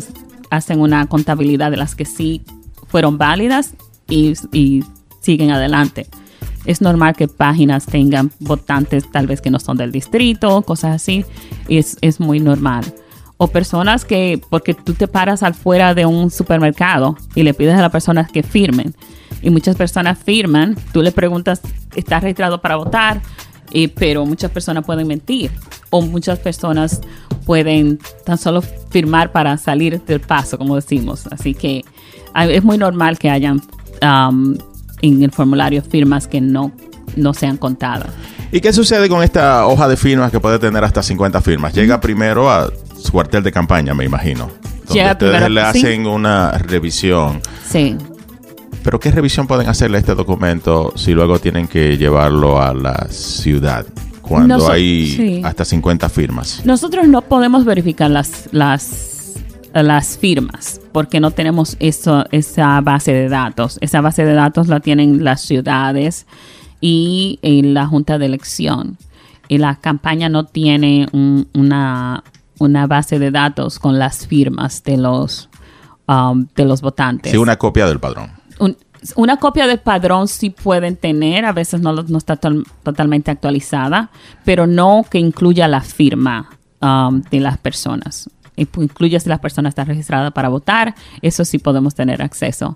hacen 0.50 0.80
una 0.80 1.06
contabilidad 1.06 1.70
de 1.70 1.78
las 1.78 1.94
que 1.94 2.06
sí 2.06 2.42
fueron 2.88 3.18
válidas 3.20 3.76
y, 4.10 4.34
siguen 5.22 5.52
adelante. 5.52 6.08
Es 6.66 6.82
normal 6.82 7.14
que 7.16 7.28
páginas 7.28 7.86
tengan 7.86 8.32
votantes 8.40 9.12
tal 9.12 9.28
vez 9.28 9.42
que 9.42 9.52
no 9.52 9.60
son 9.60 9.78
del 9.78 9.92
distrito, 9.92 10.62
cosas 10.62 10.96
así, 10.96 11.26
es, 11.68 11.98
es 12.02 12.20
muy 12.20 12.40
normal. 12.40 12.86
O 13.38 13.48
personas 13.48 14.06
que, 14.06 14.42
porque 14.50 14.74
tú 14.74 14.94
te 14.94 15.08
paras 15.08 15.44
afuera 15.44 15.94
de 15.94 16.06
un 16.06 16.32
supermercado 16.32 17.18
y 17.36 17.44
le 17.44 17.54
pides 17.54 17.76
a 17.76 17.82
las 17.82 17.92
personas 17.92 18.32
que 18.32 18.44
firmen, 18.44 18.96
y 19.42 19.50
muchas 19.50 19.76
personas 19.76 20.18
firman, 20.18 20.76
tú 20.92 21.02
le 21.02 21.12
preguntas, 21.12 21.62
¿estás 21.96 22.24
registrado 22.24 22.62
para 22.62 22.76
votar? 22.76 23.22
Eh, 23.72 23.88
pero 23.90 24.26
muchas 24.26 24.52
personas 24.52 24.84
pueden 24.86 25.08
mentir, 25.08 25.52
o 25.90 26.02
muchas 26.02 26.40
personas 26.40 27.02
pueden 27.46 28.00
tan 28.26 28.38
solo 28.38 28.62
firmar 28.62 29.32
para 29.32 29.58
salir 29.58 30.02
del 30.06 30.20
paso, 30.22 30.58
como 30.58 30.76
decimos. 30.76 31.28
Así 31.32 31.54
que 31.54 31.84
ah, 32.34 32.46
es 32.46 32.64
muy 32.64 32.78
normal 32.78 33.18
que 33.20 33.30
hayan 33.30 33.62
um, 34.02 34.56
en 35.02 35.24
el 35.24 35.32
formulario 35.32 35.82
firmas 35.82 36.28
que 36.28 36.42
no, 36.42 36.72
no 37.16 37.34
sean 37.34 37.58
contadas. 37.58 38.08
¿Y 38.52 38.62
qué 38.62 38.74
sucede 38.74 39.08
con 39.10 39.22
esta 39.24 39.68
hoja 39.68 39.88
de 39.88 39.96
firmas 39.98 40.32
que 40.32 40.40
puede 40.40 40.58
tener 40.58 40.84
hasta 40.84 41.04
50 41.04 41.42
firmas? 41.42 41.74
Llega 41.74 42.00
primero 42.02 42.50
a 42.50 42.72
su 43.00 43.12
cuartel 43.12 43.44
de 43.44 43.52
campaña, 43.52 43.94
me 43.94 44.06
imagino. 44.06 44.48
Donde 44.88 44.94
Llega 44.94 45.12
ustedes 45.12 45.32
primero- 45.44 45.50
le 45.50 45.62
sí. 45.74 45.80
hacen 45.80 46.08
una 46.08 46.52
revisión. 46.54 47.42
Sí. 47.70 47.96
Pero 48.84 49.00
¿qué 49.00 49.12
revisión 49.12 49.46
pueden 49.48 49.68
hacerle 49.68 49.98
a 49.98 50.00
este 50.00 50.16
documento 50.16 50.94
si 50.96 51.14
luego 51.14 51.40
tienen 51.40 51.68
que 51.68 51.98
llevarlo 51.98 52.62
a 52.62 52.74
la 52.74 53.08
ciudad? 53.10 53.86
Cuando 54.22 54.70
hay 54.70 55.08
sí. 55.08 55.42
hasta 55.44 55.66
50 55.66 56.08
firmas. 56.10 56.62
Nosotros 56.66 57.08
no 57.08 57.22
podemos 57.24 57.66
verificar 57.66 58.12
las, 58.12 58.48
las, 58.52 59.34
las 59.74 60.18
firmas 60.20 60.80
porque 60.92 61.20
no 61.20 61.32
tenemos 61.32 61.76
eso, 61.80 62.26
esa 62.32 62.80
base 62.82 63.12
de 63.12 63.28
datos. 63.28 63.78
Esa 63.82 64.02
base 64.02 64.24
de 64.26 64.34
datos 64.34 64.68
la 64.68 64.80
tienen 64.82 65.24
las 65.24 65.42
ciudades 65.42 66.28
y 66.80 67.40
eh, 67.42 67.62
la 67.64 67.88
Junta 67.88 68.18
de 68.20 68.28
Elección. 68.28 68.98
Y 69.48 69.58
la 69.58 69.76
campaña 69.78 70.30
no 70.30 70.46
tiene 70.46 71.08
un- 71.12 71.48
una, 71.56 72.24
una 72.60 72.86
base 72.86 73.18
de 73.18 73.32
datos 73.32 73.80
con 73.80 73.98
las 73.98 74.28
firmas 74.28 74.84
de 74.84 74.98
los, 74.98 75.50
um, 76.08 76.46
de 76.56 76.66
los 76.66 76.82
votantes. 76.82 77.32
Sí, 77.32 77.38
una 77.38 77.58
copia 77.58 77.88
del 77.88 78.00
padrón. 78.00 78.39
Un- 79.16 79.24
una 79.24 79.38
copia 79.38 79.68
del 79.68 79.80
padrón 79.80 80.28
sí 80.28 80.50
pueden 80.50 80.96
tener, 80.96 81.46
a 81.46 81.52
veces 81.54 81.82
no, 81.82 81.94
no 81.94 82.18
está 82.18 82.36
totalmente 82.38 83.32
actualizada, 83.32 84.10
pero 84.46 84.68
no 84.68 85.06
que 85.10 85.20
incluya 85.20 85.68
la 85.68 85.82
firma 85.82 86.50
um, 86.82 87.22
de 87.32 87.40
las 87.40 87.58
personas. 87.58 88.30
Incluye 88.56 89.20
si 89.20 89.30
las 89.30 89.40
personas 89.40 89.72
están 89.72 89.88
registradas 89.88 90.34
para 90.34 90.50
votar, 90.50 90.94
eso 91.22 91.46
sí 91.46 91.60
podemos 91.60 91.96
tener 91.96 92.22
acceso. 92.22 92.76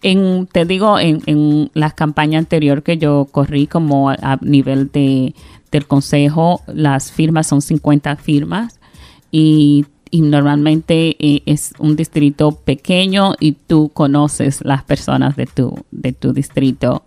Te 0.00 0.64
digo, 0.66 1.00
en, 1.00 1.20
en 1.26 1.70
la 1.74 1.90
campaña 1.90 2.38
anterior 2.38 2.84
que 2.84 2.96
yo 2.96 3.26
corrí 3.32 3.66
como 3.66 4.10
a, 4.10 4.14
a 4.20 4.38
nivel 4.40 4.92
de, 4.92 5.34
del 5.72 5.86
consejo, 5.88 6.62
las 6.68 7.10
firmas 7.10 7.48
son 7.48 7.60
50 7.60 8.14
firmas 8.16 8.78
y, 9.32 9.84
y 10.10 10.22
normalmente 10.22 11.16
eh, 11.18 11.42
es 11.46 11.72
un 11.78 11.96
distrito 11.96 12.52
pequeño 12.52 13.34
y 13.40 13.52
tú 13.52 13.90
conoces 13.92 14.60
las 14.64 14.82
personas 14.84 15.36
de 15.36 15.46
tu, 15.46 15.84
de 15.90 16.12
tu 16.12 16.32
distrito. 16.32 17.04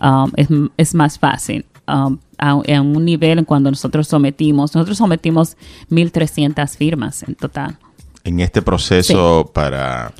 Um, 0.00 0.30
es, 0.36 0.48
es 0.76 0.94
más 0.94 1.18
fácil. 1.18 1.64
Um, 1.86 2.18
a, 2.38 2.50
a 2.50 2.80
un 2.80 3.04
nivel 3.04 3.38
en 3.40 3.44
cuando 3.44 3.70
nosotros 3.70 4.06
sometimos, 4.08 4.74
nosotros 4.74 4.96
sometimos 4.98 5.56
1.300 5.90 6.68
firmas 6.76 7.22
en 7.24 7.34
total. 7.34 7.76
En 8.24 8.40
este 8.40 8.62
proceso 8.62 9.50
para 9.52 10.12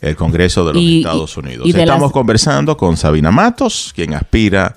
el 0.00 0.16
Congreso 0.16 0.64
de 0.66 0.72
los 0.74 0.82
Y- 0.82 0.98
Estados 0.98 1.36
Unidos. 1.36 1.66
y 1.66 1.70
Estamos 1.70 2.02
las- 2.02 2.12
conversando 2.12 2.76
con 2.76 2.96
Sabina 2.96 3.30
Matos, 3.30 3.92
quien 3.94 4.14
aspira 4.14 4.74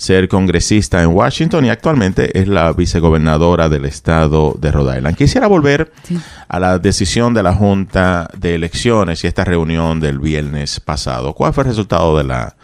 ser 0.00 0.28
congresista 0.28 1.02
en 1.02 1.08
Washington 1.08 1.66
y 1.66 1.68
actualmente 1.68 2.38
es 2.40 2.48
la 2.48 2.72
vicegobernadora 2.72 3.68
del 3.68 3.84
estado 3.84 4.56
de 4.58 4.72
Rhode 4.72 4.96
Island. 4.96 5.14
Quisiera 5.14 5.46
volver 5.46 5.92
Sí. 6.04 6.18
a 6.48 6.58
la 6.58 6.78
decisión 6.78 7.34
de 7.34 7.42
la 7.42 7.52
Junta 7.52 8.26
de 8.34 8.54
Elecciones 8.54 9.22
y 9.24 9.26
esta 9.26 9.44
reunión 9.44 10.00
del 10.00 10.18
viernes 10.18 10.80
pasado. 10.80 11.34
¿Cuál 11.34 11.52
fue 11.52 11.64
el 11.64 11.68
resultado 11.68 12.16
de 12.16 12.24
la, 12.24 12.56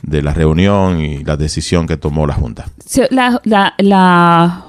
de 0.00 0.22
la 0.22 0.32
reunión 0.32 0.98
y 0.98 1.22
la 1.24 1.36
decisión 1.36 1.86
que 1.86 1.98
tomó 1.98 2.26
la 2.26 2.32
Junta? 2.32 2.64
La- 3.10 4.64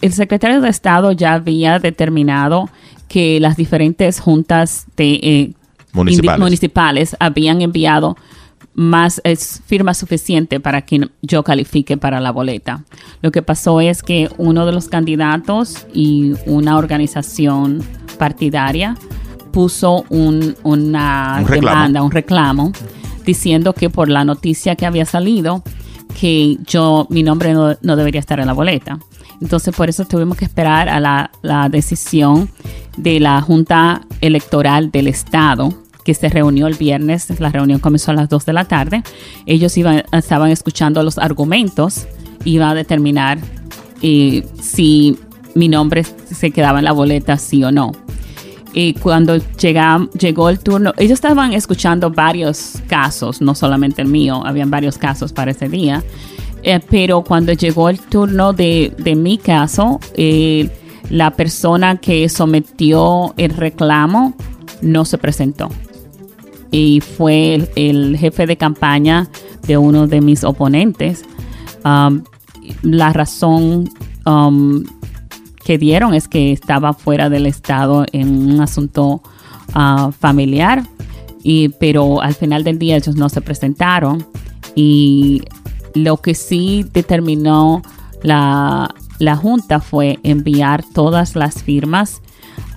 el 0.00 0.12
secretario 0.12 0.60
de 0.60 0.68
Estado 0.68 1.10
ya 1.10 1.32
había 1.34 1.80
determinado 1.80 2.70
que 3.08 3.40
las 3.40 3.56
diferentes 3.56 4.20
juntas 4.20 4.86
de, 4.96 5.14
eh, 5.22 5.52
municipales 6.38 7.16
habían 7.18 7.62
enviado 7.62 8.16
más 8.78 9.20
es, 9.24 9.62
firmas 9.66 9.96
suficientes 9.98 10.60
para 10.60 10.82
que 10.82 11.08
yo 11.22 11.42
califique 11.42 11.96
para 11.96 12.20
la 12.20 12.30
boleta. 12.30 12.84
Lo 13.22 13.32
que 13.32 13.40
pasó 13.42 13.80
es 13.80 14.02
que 14.02 14.28
uno 14.36 14.66
de 14.66 14.72
los 14.72 14.88
candidatos 14.88 15.86
y 15.94 16.34
una 16.46 16.76
organización 16.76 17.82
partidaria 18.18 18.94
puso 19.50 20.04
un- 20.10 20.54
una 20.62 21.38
Un 21.42 21.50
demanda, 21.50 22.02
un 22.02 22.10
reclamo, 22.10 22.72
diciendo 23.24 23.72
que 23.72 23.88
por 23.88 24.08
la 24.10 24.24
noticia 24.24 24.76
que 24.76 24.84
había 24.84 25.06
salido, 25.06 25.62
que 26.20 26.58
yo, 26.66 27.06
mi 27.10 27.22
nombre 27.22 27.54
no, 27.54 27.76
no 27.80 27.96
debería 27.96 28.20
estar 28.20 28.38
en 28.40 28.46
la 28.46 28.52
boleta. 28.52 28.98
Entonces, 29.40 29.74
por 29.74 29.88
eso 29.88 30.04
tuvimos 30.06 30.36
que 30.36 30.44
esperar 30.46 30.88
a 30.88 30.98
la, 31.00 31.30
la 31.42 31.68
decisión 31.68 32.48
de 32.96 33.20
la 33.20 33.40
Junta 33.42 34.02
Electoral 34.22 34.90
del 34.90 35.08
Estado, 35.08 35.70
que 36.06 36.14
se 36.14 36.28
reunió 36.28 36.68
el 36.68 36.74
viernes. 36.74 37.40
La 37.40 37.50
reunión 37.50 37.80
comenzó 37.80 38.12
a 38.12 38.14
las 38.14 38.28
2 38.28 38.46
de 38.46 38.52
la 38.52 38.64
tarde. 38.64 39.02
Ellos 39.44 39.76
iban, 39.76 40.04
estaban 40.12 40.52
escuchando 40.52 41.02
los 41.02 41.18
argumentos, 41.18 42.06
iba 42.44 42.70
a 42.70 42.74
determinar 42.74 43.38
eh, 44.02 44.46
si 44.60 45.18
mi 45.56 45.68
nombre 45.68 46.04
se 46.04 46.52
quedaba 46.52 46.78
en 46.78 46.84
la 46.84 46.92
boleta, 46.92 47.36
sí 47.38 47.64
o 47.64 47.72
no. 47.72 47.90
Y 48.72 48.94
cuando 48.94 49.36
llega, 49.36 50.06
llegó 50.16 50.48
el 50.48 50.60
turno, 50.60 50.92
ellos 50.96 51.14
estaban 51.14 51.54
escuchando 51.54 52.10
varios 52.10 52.74
casos, 52.86 53.40
no 53.40 53.56
solamente 53.56 54.00
el 54.00 54.08
mío, 54.08 54.42
habían 54.46 54.70
varios 54.70 54.98
casos 54.98 55.32
para 55.32 55.50
ese 55.50 55.68
día. 55.68 56.04
Eh, 56.62 56.78
pero 56.88 57.24
cuando 57.24 57.52
llegó 57.52 57.88
el 57.88 57.98
turno 57.98 58.52
de, 58.52 58.94
de 58.96 59.16
mi 59.16 59.38
caso, 59.38 59.98
eh, 60.14 60.70
la 61.10 61.32
persona 61.32 61.96
que 61.96 62.28
sometió 62.28 63.34
el 63.36 63.50
reclamo 63.50 64.36
no 64.82 65.04
se 65.04 65.18
presentó. 65.18 65.68
Y 66.70 67.00
fue 67.00 67.68
el, 67.76 68.16
jefe 68.18 68.46
de 68.46 68.56
campaña 68.56 69.28
de 69.66 69.78
uno 69.78 70.06
de 70.06 70.20
mis 70.20 70.44
oponentes. 70.44 71.24
Um, 71.84 72.24
la 72.82 73.12
razón 73.12 73.88
um, 74.24 74.84
que 75.64 75.78
dieron 75.78 76.14
es 76.14 76.28
que 76.28 76.52
estaba 76.52 76.92
fuera 76.92 77.28
del 77.30 77.46
estado 77.46 78.04
en 78.12 78.52
un 78.52 78.60
asunto 78.60 79.22
uh, 79.74 80.10
familiar, 80.12 80.84
y, 81.42 81.68
pero 81.70 82.22
al 82.22 82.34
final 82.34 82.64
del 82.64 82.78
día 82.78 82.96
ellos 82.96 83.16
no 83.16 83.28
se 83.28 83.40
presentaron. 83.40 84.26
Y 84.74 85.42
lo 85.94 86.18
que 86.18 86.34
sí 86.34 86.84
determinó 86.92 87.82
la, 88.22 88.94
la 89.18 89.36
Junta 89.36 89.80
fue 89.80 90.18
enviar 90.22 90.84
todas 90.92 91.36
las 91.36 91.62
firmas 91.62 92.20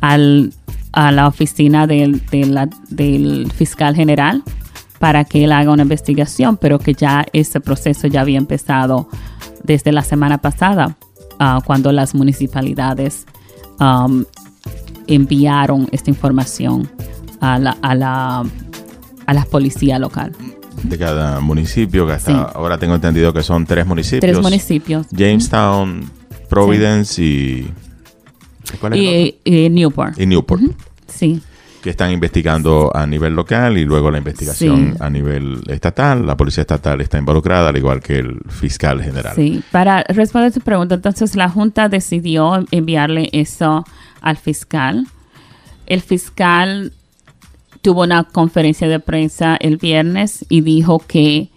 al, 0.01 0.53
a 0.91 1.11
la 1.11 1.27
oficina 1.27 1.87
del, 1.87 2.21
del 2.89 3.51
fiscal 3.55 3.95
general 3.95 4.43
para 4.99 5.23
que 5.23 5.43
él 5.45 5.51
haga 5.51 5.71
una 5.71 5.83
investigación, 5.83 6.57
pero 6.57 6.79
que 6.79 6.93
ya 6.93 7.25
ese 7.31 7.59
proceso 7.61 8.07
ya 8.07 8.21
había 8.21 8.37
empezado 8.37 9.07
desde 9.63 9.91
la 9.91 10.03
semana 10.03 10.39
pasada, 10.39 10.97
uh, 11.39 11.61
cuando 11.65 11.91
las 11.91 12.15
municipalidades 12.15 13.25
um, 13.79 14.25
enviaron 15.07 15.87
esta 15.91 16.09
información 16.09 16.89
a 17.39 17.57
la, 17.59 17.77
a 17.81 17.95
la, 17.95 18.43
a 19.25 19.33
la 19.33 19.45
policía 19.45 19.99
local. 19.99 20.35
De 20.83 20.97
cada 20.97 21.39
municipio, 21.39 22.05
que 22.07 22.13
hasta 22.13 22.31
Sí. 22.31 22.51
ahora 22.55 22.77
tengo 22.77 22.95
entendido 22.95 23.31
que 23.33 23.43
son 23.43 23.65
tres 23.65 23.85
municipios. 23.85 24.21
Tres 24.21 24.41
municipios. 24.41 25.07
Jamestown, 25.11 26.09
Providence 26.49 27.21
y... 27.23 27.71
¿Cuál 28.79 28.93
es 28.93 28.99
el? 28.99 29.05
Y, 29.05 29.65
y 29.65 29.69
Newport. 29.69 30.19
Y 30.19 30.25
Newport. 30.25 30.61
Sí. 31.07 31.41
que 31.81 31.89
están 31.91 32.11
investigando 32.11 32.91
a 32.93 33.07
nivel 33.07 33.33
local 33.35 33.77
y 33.77 33.85
luego 33.85 34.11
la 34.11 34.17
investigación 34.17 34.95
Sí. 34.97 34.97
a 34.99 35.09
nivel 35.09 35.61
estatal. 35.67 36.27
La 36.27 36.35
policía 36.35 36.61
estatal 36.63 36.99
está 36.99 37.17
involucrada, 37.17 37.69
al 37.69 37.77
igual 37.77 38.01
que 38.01 38.19
el 38.19 38.37
fiscal 38.49 39.01
general. 39.01 39.31
Sí, 39.33 39.63
para 39.71 40.03
responder 40.09 40.51
tu 40.51 40.59
pregunta, 40.59 40.95
entonces 40.95 41.37
la 41.37 41.47
Junta 41.49 41.87
decidió 41.87 42.65
enviarle 42.71 43.29
eso 43.31 43.85
al 44.19 44.35
fiscal. 44.35 45.07
El 45.85 46.01
fiscal 46.01 46.91
tuvo 47.81 48.03
una 48.03 48.25
conferencia 48.25 48.89
de 48.89 48.99
prensa 48.99 49.55
el 49.55 49.77
viernes 49.77 50.45
y 50.49 50.59
dijo 50.61 50.99
que 50.99 51.47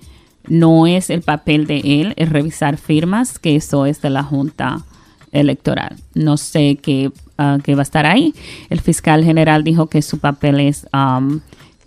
no 0.47 0.87
es 0.87 1.11
el 1.11 1.23
papel 1.23 1.67
de 1.67 1.81
él 2.01 2.15
el 2.17 2.29
revisar 2.29 2.77
firmas, 2.77 3.41
que 3.41 3.57
eso 3.57 3.87
es 3.87 4.01
de 4.01 4.11
la 4.11 4.23
Junta 4.23 4.85
Electoral. 5.33 5.97
No 6.15 6.37
sé 6.37 6.79
qué, 6.81 7.11
ah, 7.39 7.59
qué 7.65 7.75
va 7.75 7.81
a 7.81 7.83
estar 7.83 8.07
ahí. 8.07 8.35
El 8.71 8.81
fiscal 8.81 9.25
general 9.25 9.65
dijo 9.65 9.89
que 9.89 10.03
su 10.03 10.19
papel 10.19 10.61
es 10.61 10.87
um, 10.93 11.41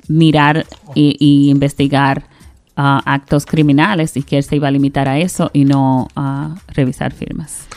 mirar 0.08 0.66
y, 0.94 1.16
y 1.20 1.50
investigar 1.50 2.28
ah, 2.76 3.02
actos 3.06 3.46
criminales 3.46 4.18
y 4.18 4.24
que 4.24 4.38
él 4.38 4.44
se 4.44 4.56
iba 4.56 4.68
a 4.68 4.72
limitar 4.72 5.08
a 5.08 5.20
eso 5.20 5.50
y 5.54 5.66
no 5.66 6.08
a 6.16 6.56
revisar 6.74 7.14
firmas. 7.14 7.68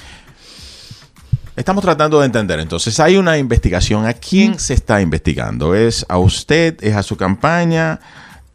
Estamos 1.59 1.83
tratando 1.83 2.21
de 2.21 2.27
entender, 2.27 2.61
entonces, 2.61 3.01
hay 3.01 3.17
una 3.17 3.37
investigación. 3.37 4.07
¿A 4.07 4.13
quién 4.13 4.61
se 4.61 4.75
está 4.75 5.03
investigando? 5.03 5.75
¿Es 5.75 6.07
a 6.09 6.19
usted? 6.19 6.77
¿Es 6.85 6.95
a 6.95 7.03
su 7.03 7.17
campaña? 7.17 7.99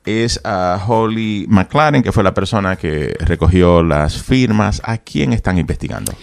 ¿Es 0.05 0.39
a 0.45 0.81
Holly 0.87 1.45
McLaren, 1.49 2.01
que 2.01 2.13
fue 2.13 2.23
la 2.23 2.33
persona 2.33 2.77
que 2.77 3.13
recogió 3.19 3.83
las 3.83 4.21
firmas? 4.23 4.81
¿A 4.85 4.99
quién 4.99 5.33
están 5.33 5.57
investigando? 5.57 6.13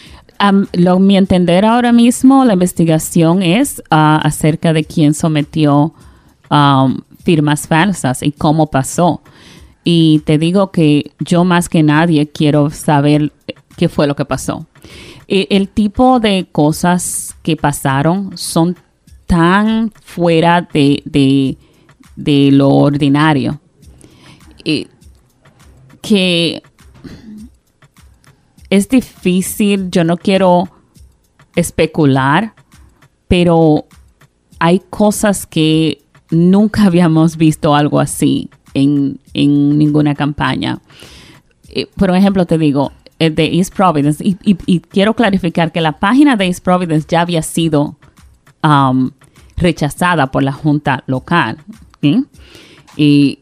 Lo, 0.72 0.98
mi 0.98 1.16
entender 1.16 1.64
ahora 1.64 1.92
mismo, 1.92 2.44
la 2.44 2.54
investigación 2.54 3.42
es 3.42 3.82
ah, 3.90 4.20
acerca 4.22 4.72
de 4.72 4.84
quién 4.84 5.14
sometió 5.14 5.94
firmas 7.24 7.68
falsas 7.68 8.22
y 8.22 8.32
cómo 8.32 8.66
pasó. 8.68 9.20
Y 9.84 10.20
te 10.20 10.38
digo 10.38 10.70
que 10.72 11.12
yo 11.20 11.44
más 11.44 11.68
que 11.68 11.82
nadie 11.82 12.28
quiero 12.28 12.70
saber 12.70 13.32
qué 13.76 13.88
fue 13.88 14.06
lo 14.06 14.16
que 14.16 14.24
pasó. 14.24 14.66
E- 15.28 15.46
el 15.50 15.68
tipo 15.68 16.18
de 16.20 16.48
cosas 16.50 17.36
que 17.42 17.56
pasaron 17.56 18.36
son 18.36 18.76
tan 19.26 19.92
fuera 20.02 20.68
de, 20.72 21.02
de- 21.04 21.56
de 22.16 22.50
lo 22.50 22.68
ordinario 22.70 23.60
eh, 24.64 24.86
que 26.02 26.62
es 28.70 28.88
difícil, 28.88 29.90
yo 29.90 30.04
no 30.04 30.16
quiero 30.16 30.68
especular, 31.56 32.54
pero 33.28 33.86
hay 34.58 34.80
cosas 34.90 35.46
que 35.46 36.02
nunca 36.30 36.84
habíamos 36.86 37.36
visto 37.36 37.74
algo 37.74 38.00
así 38.00 38.48
en, 38.74 39.18
en 39.34 39.76
ninguna 39.76 40.14
campaña. 40.14 40.80
Eh, 41.68 41.86
Por 41.96 42.14
ejemplo, 42.14 42.46
te 42.46 42.56
digo, 42.56 42.92
el 43.18 43.34
de 43.34 43.58
East 43.58 43.74
Providence, 43.74 44.24
y, 44.24 44.80
quiero 44.80 45.14
clarificar 45.14 45.72
que 45.72 45.80
la 45.80 45.98
página 45.98 46.36
de 46.36 46.46
East 46.46 46.64
Providence 46.64 47.06
ya 47.08 47.20
había 47.20 47.42
sido 47.42 47.96
um, 48.62 49.10
rechazada 49.58 50.28
por 50.28 50.42
la 50.42 50.52
junta 50.52 51.04
local. 51.06 51.58
Y, 52.96 53.40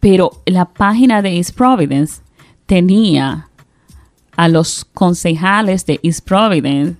pero 0.00 0.42
la 0.44 0.64
página 0.64 1.22
de 1.22 1.36
East 1.36 1.54
Providence 1.56 2.21
tenía 2.72 3.50
a 4.34 4.48
los 4.48 4.86
concejales 4.94 5.84
de 5.84 6.00
East 6.02 6.26
Providence 6.26 6.96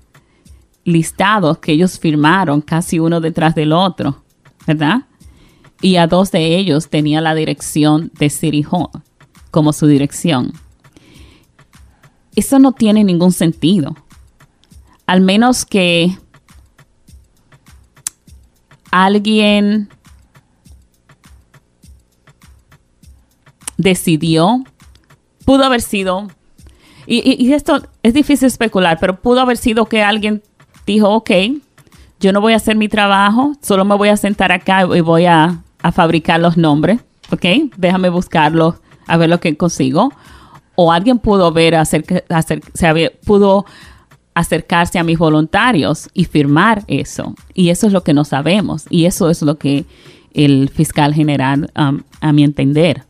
listados 0.85 1.61
que 1.61 1.73
ellos 1.73 1.99
firmaron 1.99 2.61
casi 2.61 2.99
uno 2.99 3.23
detrás 3.23 3.55
del 3.55 3.73
otro, 3.73 4.23
¿verdad? 4.67 5.07
Y 5.81 5.97
a 5.97 6.07
dos 6.07 6.31
de 6.31 6.59
ellos 6.59 6.91
tenía 6.91 7.23
la 7.23 7.35
dirección 7.35 8.13
de 8.19 8.29
City 8.29 8.63
Hall 8.71 8.91
como 9.51 9.73
su 9.73 9.87
dirección. 9.87 10.53
Eso 12.37 12.59
no 12.59 12.73
tiene 12.73 13.03
ningún 13.03 13.33
sentido. 13.33 13.97
Al 15.07 15.23
menos 15.23 15.65
que 15.65 16.19
alguien 18.91 19.89
decidió, 23.79 24.65
pudo 25.53 25.65
haber 25.65 25.83
sido, 25.83 26.29
y, 27.07 27.53
esto 27.53 27.83
es 28.03 28.15
difícil 28.15 28.47
especular, 28.47 28.97
pero 28.99 29.21
pudo 29.21 29.43
haber 29.43 29.59
sido 29.59 29.85
que 29.85 30.03
alguien 30.03 30.43
dijo, 30.87 31.11
ok, 31.11 31.31
yo 32.21 32.33
no 32.33 32.41
voy 32.41 32.55
a 32.55 32.57
hacer 32.57 32.75
mi 32.75 32.89
trabajo, 32.89 33.53
solo 33.61 33.85
me 33.85 33.95
voy 33.95 34.09
a 34.09 34.17
sentar 34.17 34.51
acá 34.51 34.87
y 34.97 35.03
voy 35.03 35.27
a, 35.27 35.63
a 35.83 35.93
fabricar 35.93 36.41
los 36.41 36.57
nombres, 36.57 37.03
ok, 37.31 37.45
déjame 37.77 38.09
buscarlos, 38.09 38.77
a 39.07 39.19
ver 39.19 39.29
lo 39.29 39.41
que 39.41 39.55
consigo. 39.59 40.11
O 40.75 40.91
alguien 40.91 41.19
pudo 41.19 41.53
ver, 41.53 41.77
pudo 43.27 43.67
acercarse 44.33 44.99
a 44.99 45.05
mis 45.05 45.19
voluntarios 45.19 46.09
y 46.15 46.25
firmar 46.25 46.83
eso. 46.87 47.35
Y 47.53 47.69
eso 47.69 47.89
es 47.89 47.93
lo 47.93 48.03
que 48.03 48.15
no 48.15 48.25
sabemos. 48.25 48.87
Y 48.89 49.05
eso 49.05 49.29
es 49.29 49.43
lo 49.43 49.59
que 49.59 49.85
el 50.33 50.71
fiscal 50.71 51.13
general, 51.13 51.71
um, 51.77 52.01
a 52.23 52.33
mi 52.33 52.43
entender, 52.43 53.05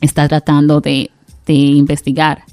está 0.00 0.26
tratando 0.26 0.80
de, 0.80 1.12
de 1.52 1.56
investigar. 1.56 2.44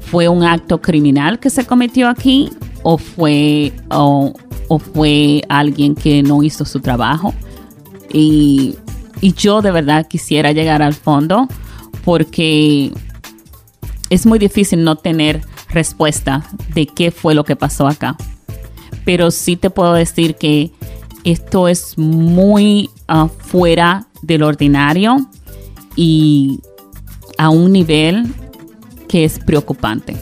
¿Fue 0.00 0.28
un 0.28 0.44
acto 0.44 0.80
criminal 0.80 1.38
que 1.38 1.50
se 1.50 1.64
cometió 1.64 2.08
aquí 2.08 2.50
o 2.82 2.98
fue, 2.98 3.72
o 3.90 4.34
fue 4.78 5.42
alguien 5.48 5.94
que 5.94 6.22
no 6.22 6.42
hizo 6.42 6.64
su 6.64 6.80
trabajo? 6.80 7.34
Y, 8.12 8.76
y 9.20 9.32
yo 9.32 9.62
de 9.62 9.70
verdad 9.70 10.06
quisiera 10.06 10.52
llegar 10.52 10.82
al 10.82 10.94
fondo 10.94 11.48
porque 12.04 12.92
es 14.10 14.26
muy 14.26 14.38
difícil 14.38 14.84
no 14.84 14.96
tener 14.96 15.40
respuesta 15.70 16.44
de 16.74 16.86
qué 16.86 17.10
fue 17.10 17.34
lo 17.34 17.44
que 17.44 17.56
pasó 17.56 17.86
acá. 17.86 18.16
Pero 19.04 19.30
sí 19.30 19.56
te 19.56 19.70
puedo 19.70 19.94
decir 19.94 20.36
que 20.36 20.70
esto 21.24 21.68
es 21.68 21.96
muy 21.98 22.90
ah, 23.08 23.28
fuera 23.28 24.06
del 24.22 24.42
ordinario 24.42 25.16
y 25.96 26.60
a 27.42 27.50
un 27.50 27.72
nivel 27.72 28.32
que 29.08 29.24
es 29.24 29.40
preocupante. 29.40 30.14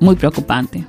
Muy 0.00 0.16
preocupante. 0.16 0.84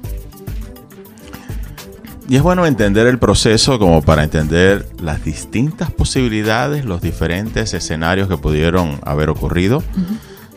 Y 2.28 2.36
es 2.36 2.42
bueno 2.42 2.66
entender 2.66 3.08
el 3.08 3.18
proceso 3.18 3.80
como 3.80 4.02
para 4.02 4.26
entender 4.26 4.86
las 5.02 5.24
distintas 5.24 5.90
posibilidades, 5.90 6.84
los 6.84 7.02
diferentes 7.02 7.74
escenarios 7.74 8.28
que 8.28 8.36
pudieron 8.36 9.00
haber 9.06 9.30
ocurrido. 9.30 9.82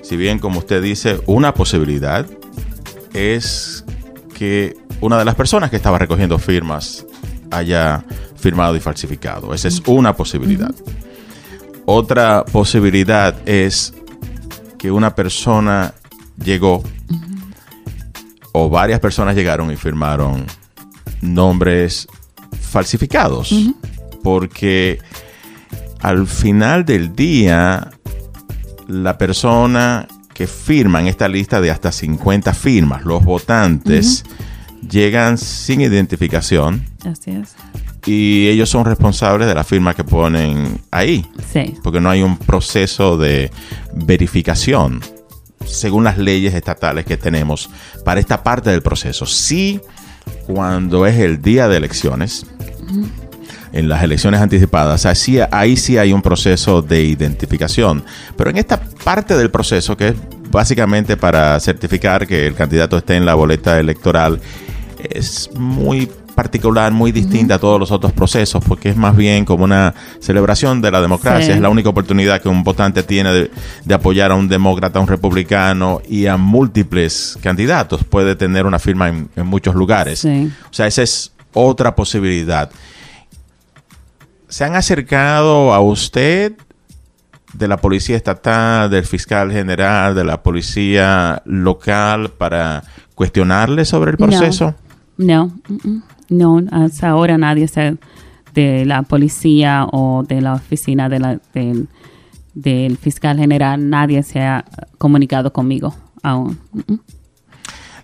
Si 0.03 0.17
bien, 0.17 0.41
como 0.41 0.59
usted 0.59 0.83
dice, 0.83 1.21
una 1.27 1.55
posibilidad 1.55 2.27
es 3.15 3.85
que 4.37 4.77
una 5.01 5.19
de 5.21 5.25
las 5.25 5.37
personas 5.37 5.71
que 5.71 5.77
estaba 5.77 5.99
recogiendo 5.99 6.37
firmas 6.41 7.07
haya 7.53 8.05
firmado 8.35 8.75
y 8.75 8.81
falsificado. 8.81 9.55
Esa 9.55 9.69
es 9.69 9.81
una 9.87 10.17
posibilidad. 10.17 10.75
Otra 11.85 12.45
posibilidad 12.45 13.37
es 13.47 13.95
que 14.83 14.91
una 14.91 15.15
persona 15.15 15.95
llegó 16.45 16.83
o 18.51 18.69
varias 18.69 18.99
personas 18.99 19.37
llegaron 19.37 19.71
y 19.71 19.77
firmaron 19.77 20.45
nombres 21.21 22.09
falsificados. 22.61 23.55
Porque 24.25 24.99
al 26.01 26.27
final 26.27 26.85
del 26.85 27.15
día, 27.15 27.93
la 28.89 29.19
persona 29.19 30.09
que 30.35 30.49
firma 30.49 31.01
en 31.01 31.07
esta 31.07 31.29
lista 31.29 31.61
de 31.61 31.71
hasta 31.71 31.93
50 31.93 32.53
firmas, 32.53 33.05
los 33.05 33.25
votantes, 33.25 34.25
llegan 34.91 35.39
sin 35.39 35.81
identificación. 35.81 36.85
Así 37.05 37.31
es. 37.31 37.55
Y 38.05 38.49
ellos 38.49 38.69
son 38.69 38.85
responsables 38.85 39.47
de 39.47 39.55
la 39.55 39.65
firma 39.65 39.95
que 39.95 40.03
ponen 40.03 40.81
ahí. 40.91 41.25
Sí. 41.53 41.75
Porque 41.83 42.01
no 42.01 42.11
hay 42.11 42.23
un 42.23 42.37
proceso 42.37 43.17
de 43.17 43.51
verificación 43.95 45.01
según 45.67 46.05
las 46.05 46.19
leyes 46.19 46.55
estatales 46.55 47.05
que 47.05 47.17
tenemos 47.17 47.71
para 48.05 48.21
esta 48.21 48.43
parte 48.43 48.71
del 48.71 48.83
proceso. 48.83 49.27
Sí, 49.27 49.81
cuando 50.47 51.07
es 51.07 51.19
el 51.19 51.41
día 51.41 51.69
de 51.69 51.77
elecciones, 51.77 52.47
en 53.73 53.89
las 53.89 54.03
elecciones 54.03 54.41
anticipadas, 54.41 55.07
así, 55.07 55.39
ahí 55.51 55.77
sí 55.77 55.99
hay 55.99 56.13
un 56.13 56.23
proceso 56.23 56.83
de 56.83 57.03
identificación. 57.03 58.05
Pero 58.37 58.51
en 58.51 58.59
esta 58.59 58.81
parte 58.81 59.37
del 59.37 59.51
proceso, 59.51 59.97
que 59.97 60.09
es 60.09 60.15
básicamente 60.51 61.17
para 61.17 61.59
certificar 61.61 62.27
que 62.27 62.47
el 62.47 62.55
candidato 62.55 62.99
esté 62.99 63.17
en 63.17 63.25
la 63.25 63.35
boleta 63.35 63.79
electoral, 63.79 64.41
es 64.99 65.51
muy 65.55 66.11
particular, 66.33 66.93
muy 66.93 67.13
distinta 67.13 67.55
a 67.55 67.59
todos 67.59 67.79
los 67.79 67.91
otros 67.91 68.13
procesos, 68.13 68.65
porque 68.65 68.89
es 68.89 68.97
más 68.97 69.17
bien 69.17 69.45
como 69.45 69.65
una 69.65 69.95
celebración 70.21 70.81
de 70.81 70.91
la 70.91 71.01
democracia. 71.01 71.55
Es 71.55 71.61
la 71.61 71.69
única 71.69 71.89
oportunidad 71.89 72.41
que 72.41 72.49
un 72.49 72.65
votante 72.65 73.03
tiene 73.03 73.33
de, 73.85 73.95
apoyar 73.95 74.33
a 74.33 74.35
un 74.35 74.49
demócrata, 74.49 74.99
a 74.99 75.03
un 75.03 75.09
republicano 75.09 76.01
y 76.09 76.27
a 76.27 76.37
múltiples 76.37 77.39
candidatos. 77.43 78.05
Puede 78.05 78.37
tener 78.37 78.67
una 78.67 78.79
firma 78.79 79.09
en, 79.09 79.29
muchos 79.45 79.75
lugares. 79.75 80.25
O 80.25 80.73
sea, 80.73 80.87
esa 80.87 81.03
es 81.03 81.33
otra 81.53 81.95
posibilidad. 81.95 82.71
¿Se 84.49 84.65
han 84.65 84.75
acercado 84.75 85.73
a 85.73 85.81
usted 85.81 86.53
de 87.55 87.69
la 87.69 87.77
policía 87.77 88.17
estatal, 88.17 88.91
del 88.91 89.05
fiscal 89.05 89.53
general, 89.53 90.15
de 90.15 90.25
la 90.25 90.43
policía 90.43 91.43
local 91.45 92.31
para 92.31 92.85
cuestionarle 93.15 93.85
sobre 93.85 94.13
el 94.13 94.17
proceso? 94.17 94.75
No, 95.17 95.53
no, 95.85 96.03
hasta 96.71 97.09
ahora 97.09 97.39
nadie 97.39 97.69
se, 97.69 97.97
de 98.55 98.85
la 98.85 99.03
policía 99.03 99.87
o 99.91 100.25
de 100.27 100.41
la 100.41 100.55
oficina 100.55 101.09
del 101.09 102.99
fiscal 102.99 103.39
general, 103.39 103.89
nadie 103.89 104.23
se 104.23 104.41
ha 104.41 104.65
comunicado 104.99 105.53
conmigo 105.53 105.95
aún. 106.23 106.59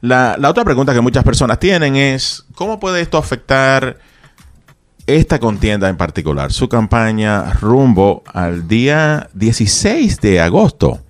La, 0.01 0.37
la 0.39 0.49
otra 0.51 0.65
pregunta 0.65 0.95
que 0.95 1.01
muchas 1.01 1.25
personas 1.25 1.59
tienen 1.59 1.97
es, 1.97 2.45
¿cómo 2.55 2.79
puede 2.79 3.01
esto 3.01 3.19
afectar 3.19 3.99
esta 5.07 5.39
contienda 5.39 5.89
en 5.89 5.97
particular, 5.97 6.53
su 6.53 6.69
campaña 6.69 7.53
rumbo 7.55 8.23
al 8.33 8.69
día 8.69 9.29
16 9.35 10.21
de 10.21 10.41
agosto? 10.41 11.01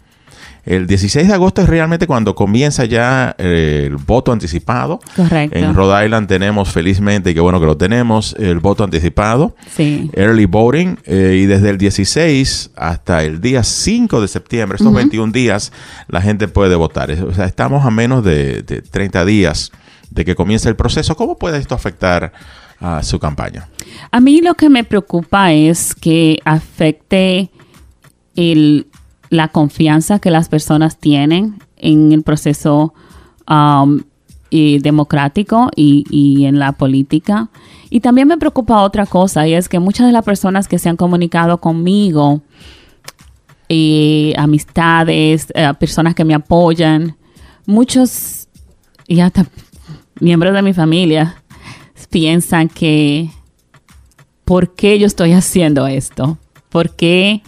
El 0.69 0.87
16 0.87 1.27
de 1.27 1.33
agosto 1.33 1.63
es 1.63 1.69
realmente 1.69 2.07
cuando 2.07 2.35
comienza 2.35 2.85
ya 2.85 3.35
eh, 3.39 3.85
el 3.87 3.97
voto 3.97 4.33
anticipado. 4.33 5.01
Correcto. 5.17 5.57
En 5.57 5.75
Rhode 5.75 6.05
Island 6.05 6.29
tenemos, 6.29 6.71
felizmente, 6.71 7.31
y 7.31 7.35
qué 7.35 7.41
bueno 7.41 7.59
que 7.59 7.65
lo 7.65 7.79
tenemos, 7.79 8.37
el 8.39 8.59
voto 8.59 8.85
anticipado. 8.85 9.57
Sí. 9.75 10.11
Early 10.13 10.45
voting. 10.45 10.99
Eh, 11.07 11.41
y 11.43 11.47
desde 11.47 11.71
el 11.71 11.79
16 11.79 12.73
hasta 12.77 13.25
el 13.25 13.41
día 13.41 13.65
5 13.65 14.21
de 14.21 14.29
septiembre, 14.29 14.77
estos 14.77 14.93
21 14.93 15.33
días, 15.33 15.73
la 16.07 16.21
gente 16.21 16.49
puede 16.49 16.77
votar. 16.77 17.11
O 17.13 17.33
sea, 17.33 17.47
estamos 17.47 17.87
a 17.87 17.91
menos 17.91 18.23
de, 18.23 18.63
de 18.63 18.83
30 18.83 19.25
días 19.25 19.73
de 20.11 20.27
que 20.27 20.35
comience 20.35 20.69
el 20.69 20.77
proceso. 20.77 21.17
¿Cómo 21.17 21.39
puede 21.39 21.57
esto 21.57 21.75
afectar 21.75 22.31
a 22.79 23.03
su 23.03 23.19
campaña? 23.19 23.69
A 24.11 24.21
mí 24.21 24.43
lo 24.43 24.53
que 24.53 24.69
me 24.69 24.85
preocupa 24.85 25.51
es 25.51 25.95
que 25.95 26.41
afecte 26.45 27.49
el 28.37 28.87
la 29.31 29.49
confianza 29.49 30.19
que 30.19 30.31
las 30.31 30.49
personas 30.49 30.99
tienen 30.99 31.59
en 31.77 32.13
el 32.13 32.23
proceso 32.23 32.95
um, 33.49 34.01
democrático 34.51 35.71
y, 35.77 36.45
en 36.45 36.59
la 36.59 36.73
política. 36.73 37.51
Y 37.91 38.01
también 38.01 38.29
me 38.29 38.39
preocupa 38.39 38.83
otra 38.83 39.07
cosa, 39.07 39.47
y 39.47 39.55
es 39.55 39.69
que 39.69 39.79
muchas 39.79 40.07
de 40.07 40.13
las 40.13 40.25
personas 40.25 40.69
que 40.69 40.79
se 40.79 40.89
han 40.89 40.97
comunicado 40.97 41.59
conmigo, 41.59 42.43
amistades, 44.37 45.49
eh, 45.55 45.73
personas 45.79 46.15
que 46.15 46.25
me 46.25 46.35
apoyan, 46.35 47.17
muchos 47.67 48.49
y 49.07 49.21
hasta 49.21 49.47
miembros 50.21 50.55
de 50.55 50.63
mi 50.63 50.73
familia 50.73 51.43
piensan 52.11 52.69
que, 52.69 53.31
¿por 54.45 54.75
qué 54.75 54.99
yo 54.99 55.07
estoy 55.07 55.33
haciendo 55.33 55.87
esto? 55.87 56.39
¿Por 56.71 56.97
qué? 56.97 57.43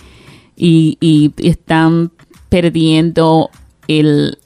Y, 0.63 1.33
están 1.39 2.13
perdiendo 2.49 3.51
el, 3.89 4.39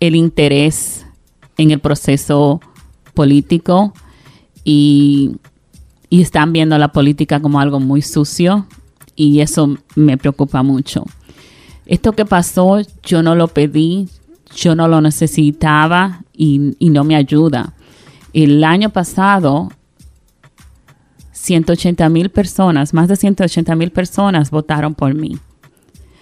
el 0.00 0.16
interés 0.16 1.06
en 1.56 1.70
el 1.70 1.80
proceso 1.80 2.60
político 3.14 3.94
y, 4.64 5.36
están 6.10 6.54
viendo 6.54 6.78
la 6.78 6.90
política 6.90 7.40
como 7.40 7.60
algo 7.60 7.80
muy 7.80 8.00
sucio 8.00 8.66
y 9.14 9.40
eso 9.40 9.76
me 9.94 10.16
preocupa 10.16 10.62
mucho. 10.62 11.04
Esto 11.84 12.12
que 12.12 12.24
pasó 12.24 12.78
yo 13.02 13.22
no 13.22 13.34
lo 13.34 13.48
pedí, 13.48 14.08
yo 14.56 14.74
no 14.74 14.88
lo 14.88 15.02
necesitaba 15.02 16.22
y 16.32 16.74
no 16.80 17.04
me 17.04 17.14
ayuda. 17.14 17.74
El 18.32 18.64
año 18.64 18.88
pasado 18.88 19.68
180 21.48 22.10
mil 22.10 22.28
personas, 22.28 22.92
más 22.92 23.08
de 23.08 23.16
180 23.16 23.74
mil 23.74 23.90
personas 23.90 24.50
votaron 24.50 24.94
por 24.94 25.14
mí. 25.14 25.38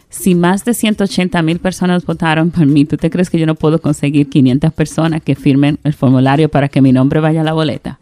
Si 0.09 0.37
más 0.37 0.65
de 0.65 0.73
180 0.73 1.43
mil 1.43 1.59
personas 1.59 2.07
votaron 2.07 2.53
por 2.53 2.65
mí, 2.65 2.85
¿tú 2.85 2.97
te 2.97 3.11
crees 3.11 3.29
que 3.29 3.39
yo 3.39 3.45
no 3.45 3.57
puedo 3.57 3.81
conseguir 3.81 4.31
500 4.31 4.73
personas 4.73 5.23
que 5.23 5.35
firmen 5.35 5.81
el 5.83 5.95
formulario 5.95 6.49
para 6.49 6.69
que 6.69 6.81
mi 6.81 6.93
nombre 6.93 7.19
vaya 7.19 7.41
a 7.41 7.45
la 7.45 7.55
boleta? 7.55 7.99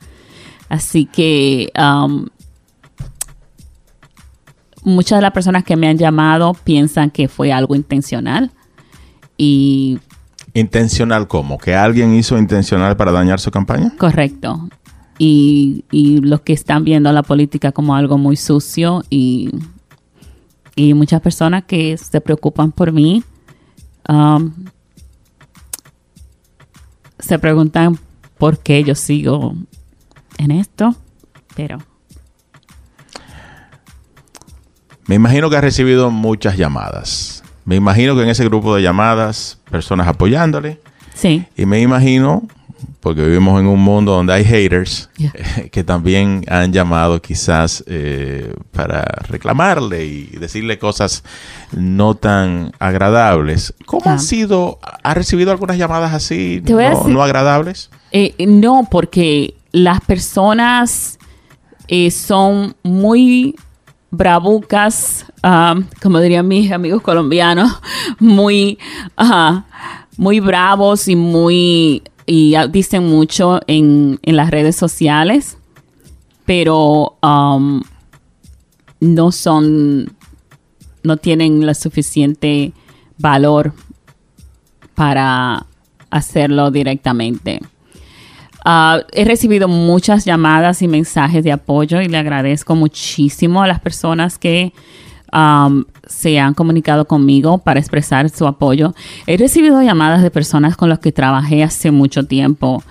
Así 0.69 1.07
que 1.07 1.73
um, 1.79 2.27
muchas 4.83 5.17
de 5.17 5.23
las 5.23 5.33
personas 5.33 5.65
que 5.65 5.77
me 5.77 5.89
han 5.89 5.97
llamado 5.97 6.53
piensan 6.53 7.11
que 7.11 7.29
fue 7.29 7.53
algo 7.53 7.75
intencional 7.75 8.51
y 9.39 9.99
¿Intencional 10.53 11.27
cómo? 11.27 11.57
¿Que 11.57 11.75
alguien 11.75 12.15
hizo 12.15 12.39
intencional 12.39 12.97
para 12.97 13.13
dañar 13.13 13.41
su 13.41 13.51
campaña? 13.51 13.95
Correcto 13.99 14.69
y, 15.19 15.85
y 15.91 16.19
los 16.19 16.41
que 16.41 16.53
están 16.53 16.85
viendo 16.85 17.13
la 17.13 17.23
política 17.23 17.73
como 17.73 17.95
algo 17.95 18.19
muy 18.19 18.37
sucio 18.37 19.03
y, 19.11 19.51
y 20.77 20.95
muchas 20.95 21.21
personas 21.21 21.65
que 21.65 21.97
se 21.97 22.21
preocupan 22.21 22.73
por 22.73 22.93
mí 22.93 23.23
um, 24.09 24.53
se 27.19 27.39
preguntan 27.39 27.99
por 28.39 28.59
qué 28.59 28.85
yo 28.85 28.95
sigo 28.95 29.55
en 30.39 30.51
esto, 30.51 30.95
pero... 31.57 31.79
Me 35.07 35.17
imagino 35.17 35.51
que 35.51 35.57
ha 35.57 35.61
recibido 35.61 36.11
muchas 36.11 36.57
llamadas. 36.57 37.43
Me 37.65 37.77
imagino 37.77 38.17
que 38.17 38.23
en 38.23 38.29
ese 38.29 38.45
grupo 38.45 38.75
de 38.75 38.83
llamadas, 38.83 39.61
personas 39.71 40.09
apoyándole. 40.09 40.81
Sí. 41.15 41.45
Y 41.57 41.67
me 41.67 41.81
imagino 41.81 42.43
porque 43.01 43.23
vivimos 43.23 43.61
en 43.61 43.67
un 43.67 43.81
mundo 43.81 44.13
donde 44.13 44.33
hay 44.33 44.45
haters 44.45 45.11
eh, 45.19 45.69
que 45.73 45.85
también 45.85 46.45
han 46.49 46.73
llamado 46.73 47.21
quizás 47.21 47.85
eh, 47.87 48.53
para 48.73 49.03
reclamarle 49.29 50.05
y 50.07 50.27
decirle 50.39 50.79
cosas 50.79 51.25
no 51.73 52.15
tan 52.15 52.73
agradables. 52.79 53.75
¿Cómo 53.87 54.11
ha 54.11 54.19
sido? 54.19 54.79
¿Ha 55.03 55.15
recibido 55.15 55.51
algunas 55.51 55.77
llamadas 55.77 56.13
así 56.15 56.63
no, 56.67 57.23
agradables? 57.23 57.91
Eh, 58.13 58.35
no, 58.47 58.89
porque 58.91 59.55
las 59.73 60.01
personas 60.01 61.19
son 62.11 62.75
muy 62.83 63.55
bravucas, 64.11 65.27
um, 65.43 65.85
como 66.01 66.21
dirían 66.21 66.47
mis 66.47 66.73
amigos 66.73 67.03
colombianos, 67.03 67.81
muy, 68.19 68.79
muy 70.17 70.41
bravos 70.41 71.09
y 71.09 71.17
muy 71.17 72.03
y 72.27 72.55
dicen 72.71 73.09
mucho 73.09 73.61
en, 73.67 74.19
las 74.23 74.51
redes 74.51 74.77
sociales, 74.77 75.59
pero 76.45 77.17
um, 77.23 77.83
no 79.01 79.33
son, 79.33 80.13
no 81.03 81.17
tienen 81.17 81.67
la 81.67 81.75
suficiente 81.75 82.73
valor 83.19 83.73
para 84.95 85.67
hacerlo 86.11 86.71
directamente. 86.71 87.61
Uh, 88.65 89.05
he 89.13 89.27
recibido 89.27 89.69
muchas 89.69 90.25
llamadas 90.25 90.81
y 90.81 90.89
mensajes 90.89 91.45
de 91.45 91.53
apoyo 91.53 92.01
y 92.01 92.09
le 92.09 92.17
agradezco 92.17 92.75
muchísimo 92.75 93.63
a 93.63 93.67
las 93.67 93.81
personas 93.81 94.39
que 94.39 94.73
se 96.07 96.39
han 96.39 96.55
comunicado 96.55 97.07
conmigo 97.07 97.59
para 97.59 97.81
expresar 97.81 98.31
su 98.31 98.47
apoyo. 98.47 98.95
He 99.27 99.37
recibido 99.37 99.83
llamadas 99.83 100.23
de 100.23 100.31
personas 100.31 100.77
con 100.77 100.89
las 100.89 101.01
que 101.01 101.13
trabajé 101.13 101.65
hace 101.65 101.91
mucho 101.91 102.25
tiempo, 102.25 102.83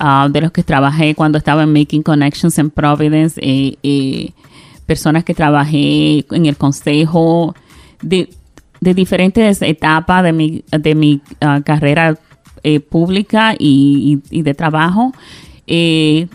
uh, 0.00 0.28
de 0.28 0.40
los 0.40 0.50
que 0.50 0.62
trabajé 0.62 1.14
cuando 1.14 1.38
estaba 1.38 1.62
en 1.62 1.72
Making 1.72 2.02
Connections 2.02 2.58
en 2.58 2.70
Providence, 2.70 3.40
y, 3.40 4.32
personas 4.86 5.24
que 5.24 5.34
trabajé 5.34 6.26
en 6.30 6.46
el 6.46 6.56
consejo, 6.56 7.54
de, 8.02 8.28
diferentes 8.80 9.62
etapas 9.62 10.22
de 10.22 10.32
mi, 10.32 10.62
de 10.70 10.94
mi 10.94 11.22
uh, 11.40 11.62
carrera 11.62 12.18
eh, 12.66 12.80
pública 12.80 13.54
y, 13.58 14.20
de 14.30 14.54
trabajo, 14.54 15.12
eh, 15.66 16.28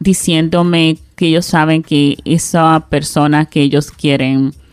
diciéndome 0.00 0.98
que 1.16 1.28
ellos 1.28 1.46
saben 1.46 1.82
que 1.82 2.18
esa 2.24 2.86
persona 2.88 3.46
que 3.46 3.62
ellos 3.62 3.90
quieren 3.90 4.50
eh, 4.50 4.67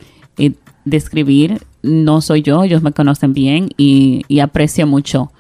describir 0.86 1.66
no 1.82 2.22
soy 2.22 2.42
yo, 2.42 2.64
ellos 2.64 2.82
me 2.82 2.92
conocen 2.92 3.34
bien 3.34 3.70
y, 3.78 4.40
aprecio 4.40 4.88
mucho 4.88 5.32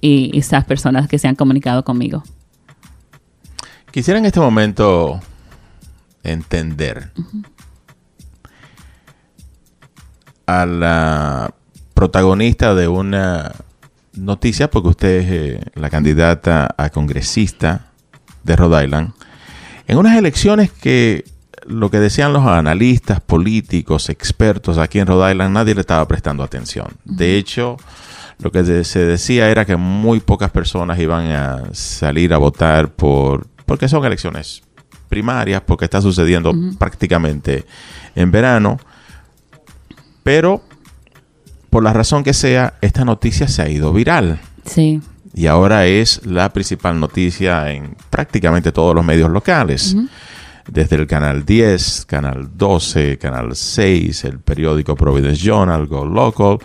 eh, 0.00 0.30
esas 0.34 0.64
personas 0.64 1.08
que 1.08 1.18
se 1.18 1.28
han 1.28 1.34
comunicado 1.34 1.84
conmigo. 1.84 2.22
Quisiera 3.90 4.18
en 4.18 4.26
este 4.26 4.40
momento 4.40 5.20
entender 6.22 7.10
a 10.46 10.66
la 10.66 11.54
protagonista 11.94 12.74
de 12.74 12.88
una 12.88 13.52
noticia, 14.14 14.70
porque 14.70 14.88
usted 14.88 15.08
es 15.08 15.30
eh, 15.30 15.60
la 15.74 15.90
candidata 15.90 16.74
a 16.76 16.90
congresista 16.90 17.92
de 18.44 18.56
Rhode 18.56 18.84
Island, 18.84 19.12
en 19.86 19.98
unas 19.98 20.16
elecciones 20.16 20.70
que 20.70 21.24
lo 21.66 21.90
que 21.90 21.98
decían 21.98 22.32
los 22.32 22.46
analistas, 22.46 23.20
políticos, 23.20 24.08
expertos 24.08 24.78
aquí 24.78 24.98
en 24.98 25.06
Rhode 25.06 25.32
Island, 25.32 25.54
nadie 25.54 25.74
le 25.74 25.80
estaba 25.80 26.06
prestando 26.06 26.42
atención. 26.42 26.88
De 27.04 27.36
hecho, 27.36 27.76
lo 28.38 28.50
que 28.50 28.84
se 28.84 29.04
decía 29.04 29.50
era 29.50 29.64
que 29.64 29.76
muy 29.76 30.20
pocas 30.20 30.50
personas 30.50 30.98
iban 30.98 31.30
a 31.30 31.62
salir 31.72 32.32
a 32.32 32.38
votar 32.38 32.90
por 32.90 33.46
porque 33.66 33.88
son 33.88 34.04
elecciones 34.04 34.62
primarias, 35.08 35.62
porque 35.64 35.84
está 35.84 36.00
sucediendo 36.00 36.52
prácticamente 36.78 37.66
en 38.16 38.32
verano. 38.32 38.78
Pero 40.24 40.62
por 41.68 41.84
la 41.84 41.92
razón 41.92 42.24
que 42.24 42.32
sea, 42.32 42.74
esta 42.80 43.04
noticia 43.04 43.46
se 43.46 43.62
ha 43.62 43.68
ido 43.68 43.92
viral. 43.92 44.40
Sí. 44.64 45.00
Y 45.34 45.46
ahora 45.46 45.86
es 45.86 46.26
la 46.26 46.52
principal 46.52 46.98
noticia 46.98 47.70
en 47.70 47.96
prácticamente 48.10 48.72
todos 48.72 48.94
los 48.94 49.04
medios 49.04 49.30
locales 49.30 49.94
desde 50.68 50.96
el 50.96 51.06
canal 51.06 51.44
10, 51.44 52.06
canal 52.06 52.50
12, 52.56 53.18
canal 53.18 53.54
6, 53.54 54.24
el 54.24 54.38
periódico 54.40 54.96
Providence 54.96 55.40
Journal, 55.42 55.86
Go 55.86 56.04
Local, 56.04 56.58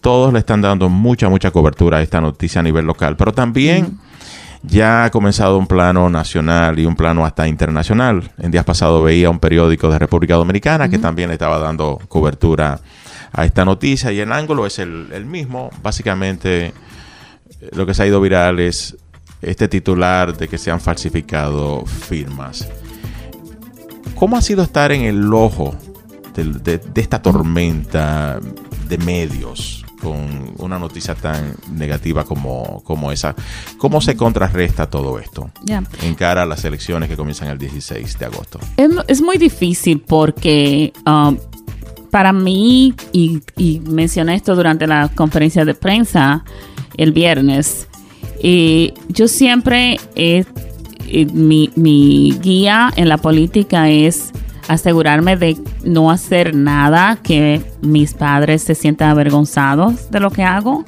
todos 0.00 0.32
le 0.32 0.38
están 0.38 0.60
dando 0.62 0.88
mucha, 0.88 1.28
mucha 1.28 1.50
cobertura 1.50 1.98
a 1.98 2.02
esta 2.02 2.20
noticia 2.20 2.60
a 2.60 2.62
nivel 2.62 2.86
local, 2.86 3.16
pero 3.16 3.32
también 3.32 3.98
ya 4.62 5.04
ha 5.04 5.10
comenzado 5.10 5.58
un 5.58 5.66
plano 5.66 6.08
nacional 6.10 6.78
y 6.78 6.84
un 6.84 6.96
plano 6.96 7.24
hasta 7.24 7.46
internacional. 7.46 8.30
En 8.38 8.50
días 8.50 8.64
pasados 8.64 9.04
veía 9.04 9.30
un 9.30 9.38
periódico 9.38 9.88
de 9.90 9.98
República 9.98 10.34
Dominicana 10.34 10.88
que 10.88 10.98
también 10.98 11.28
le 11.28 11.34
estaba 11.34 11.58
dando 11.58 11.98
cobertura 12.08 12.80
a 13.32 13.44
esta 13.44 13.64
noticia 13.64 14.10
y 14.12 14.20
el 14.20 14.32
ángulo 14.32 14.66
es 14.66 14.78
el, 14.78 15.08
el 15.12 15.26
mismo. 15.26 15.70
Básicamente 15.82 16.66
eh, 16.66 16.72
lo 17.72 17.86
que 17.86 17.94
se 17.94 18.02
ha 18.02 18.06
ido 18.06 18.20
viral 18.20 18.58
es 18.60 18.96
este 19.42 19.68
titular 19.68 20.36
de 20.36 20.48
que 20.48 20.58
se 20.58 20.70
han 20.70 20.80
falsificado 20.80 21.84
firmas. 21.86 22.68
¿Cómo 24.18 24.36
ha 24.36 24.42
sido 24.42 24.64
estar 24.64 24.90
en 24.90 25.02
el 25.02 25.32
ojo 25.32 25.74
de, 26.34 26.80
esta 26.96 27.22
tormenta 27.22 28.40
de 28.88 28.98
medios 28.98 29.84
con 30.02 30.54
una 30.58 30.78
noticia 30.78 31.14
tan 31.14 31.54
negativa 31.72 32.24
como, 32.24 32.82
como 32.84 33.12
esa? 33.12 33.36
¿Cómo 33.78 34.00
se 34.00 34.16
contrarresta 34.16 34.90
todo 34.90 35.20
esto 35.20 35.50
en 36.02 36.14
cara 36.16 36.42
a 36.42 36.46
las 36.46 36.64
elecciones 36.64 37.08
que 37.08 37.16
comienzan 37.16 37.48
el 37.48 37.58
16 37.58 38.18
de 38.18 38.24
agosto? 38.24 38.58
Es, 39.06 39.22
muy 39.22 39.38
difícil 39.38 40.00
porque... 40.00 40.92
Um, 41.06 41.38
para 42.10 42.32
mí, 42.32 42.94
y, 43.12 43.42
mencioné 43.86 44.34
esto 44.34 44.56
durante 44.56 44.86
la 44.86 45.10
conferencia 45.14 45.66
de 45.66 45.74
prensa 45.74 46.42
el 46.96 47.12
viernes, 47.12 47.86
y 48.42 48.94
yo 49.08 49.28
siempre 49.28 50.00
he 50.16 50.46
mi, 51.32 51.70
mi 51.76 52.38
guía 52.40 52.90
en 52.96 53.08
la 53.08 53.18
política 53.18 53.88
es 53.88 54.32
asegurarme 54.68 55.36
de 55.36 55.56
no 55.82 56.10
hacer 56.10 56.54
nada 56.54 57.18
que 57.22 57.62
mis 57.80 58.12
padres 58.14 58.62
se 58.62 58.74
sientan 58.74 59.08
avergonzados 59.08 60.10
de 60.10 60.20
lo 60.20 60.30
que 60.30 60.44
hago 60.44 60.84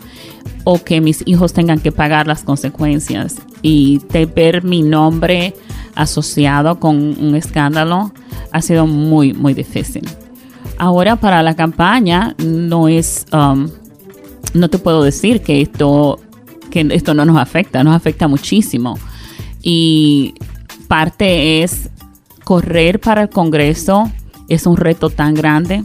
o 0.64 0.84
que 0.84 1.00
mis 1.00 1.22
hijos 1.26 1.54
tengan 1.54 1.80
que 1.80 1.90
pagar 1.90 2.26
las 2.26 2.42
consecuencias. 2.42 3.36
Y 3.62 4.00
de 4.10 4.26
ver 4.26 4.62
mi 4.62 4.82
nombre 4.82 5.54
asociado 5.94 6.78
con 6.78 6.96
un 6.96 7.34
escándalo 7.34 8.12
ha 8.52 8.62
sido 8.62 8.86
muy, 8.86 9.32
muy 9.32 9.54
difícil. 9.54 10.06
Ahora 10.78 11.16
para 11.16 11.42
la 11.42 11.56
campaña 11.56 12.34
no 12.38 12.88
es, 12.88 13.26
um, 13.32 13.68
no 14.54 14.68
te 14.68 14.78
puedo 14.78 15.02
decir 15.02 15.42
que 15.42 15.62
esto, 15.62 16.20
que 16.70 16.86
esto 16.92 17.14
no 17.14 17.24
nos 17.24 17.38
afecta, 17.38 17.82
nos 17.82 17.96
afecta 17.96 18.28
muchísimo 18.28 18.98
y 19.62 20.34
parte 20.88 21.62
es 21.62 21.90
correr 22.44 23.00
para 23.00 23.22
el 23.22 23.28
Congreso 23.30 24.10
es 24.48 24.66
un 24.66 24.76
reto 24.76 25.10
tan 25.10 25.34
grande 25.34 25.84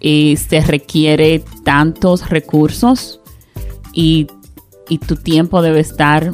y 0.00 0.36
se 0.36 0.60
requiere 0.60 1.42
tantos 1.64 2.28
recursos 2.28 3.20
y, 3.92 4.26
y 4.88 4.98
tu 4.98 5.16
tiempo 5.16 5.62
debe 5.62 5.80
estar 5.80 6.32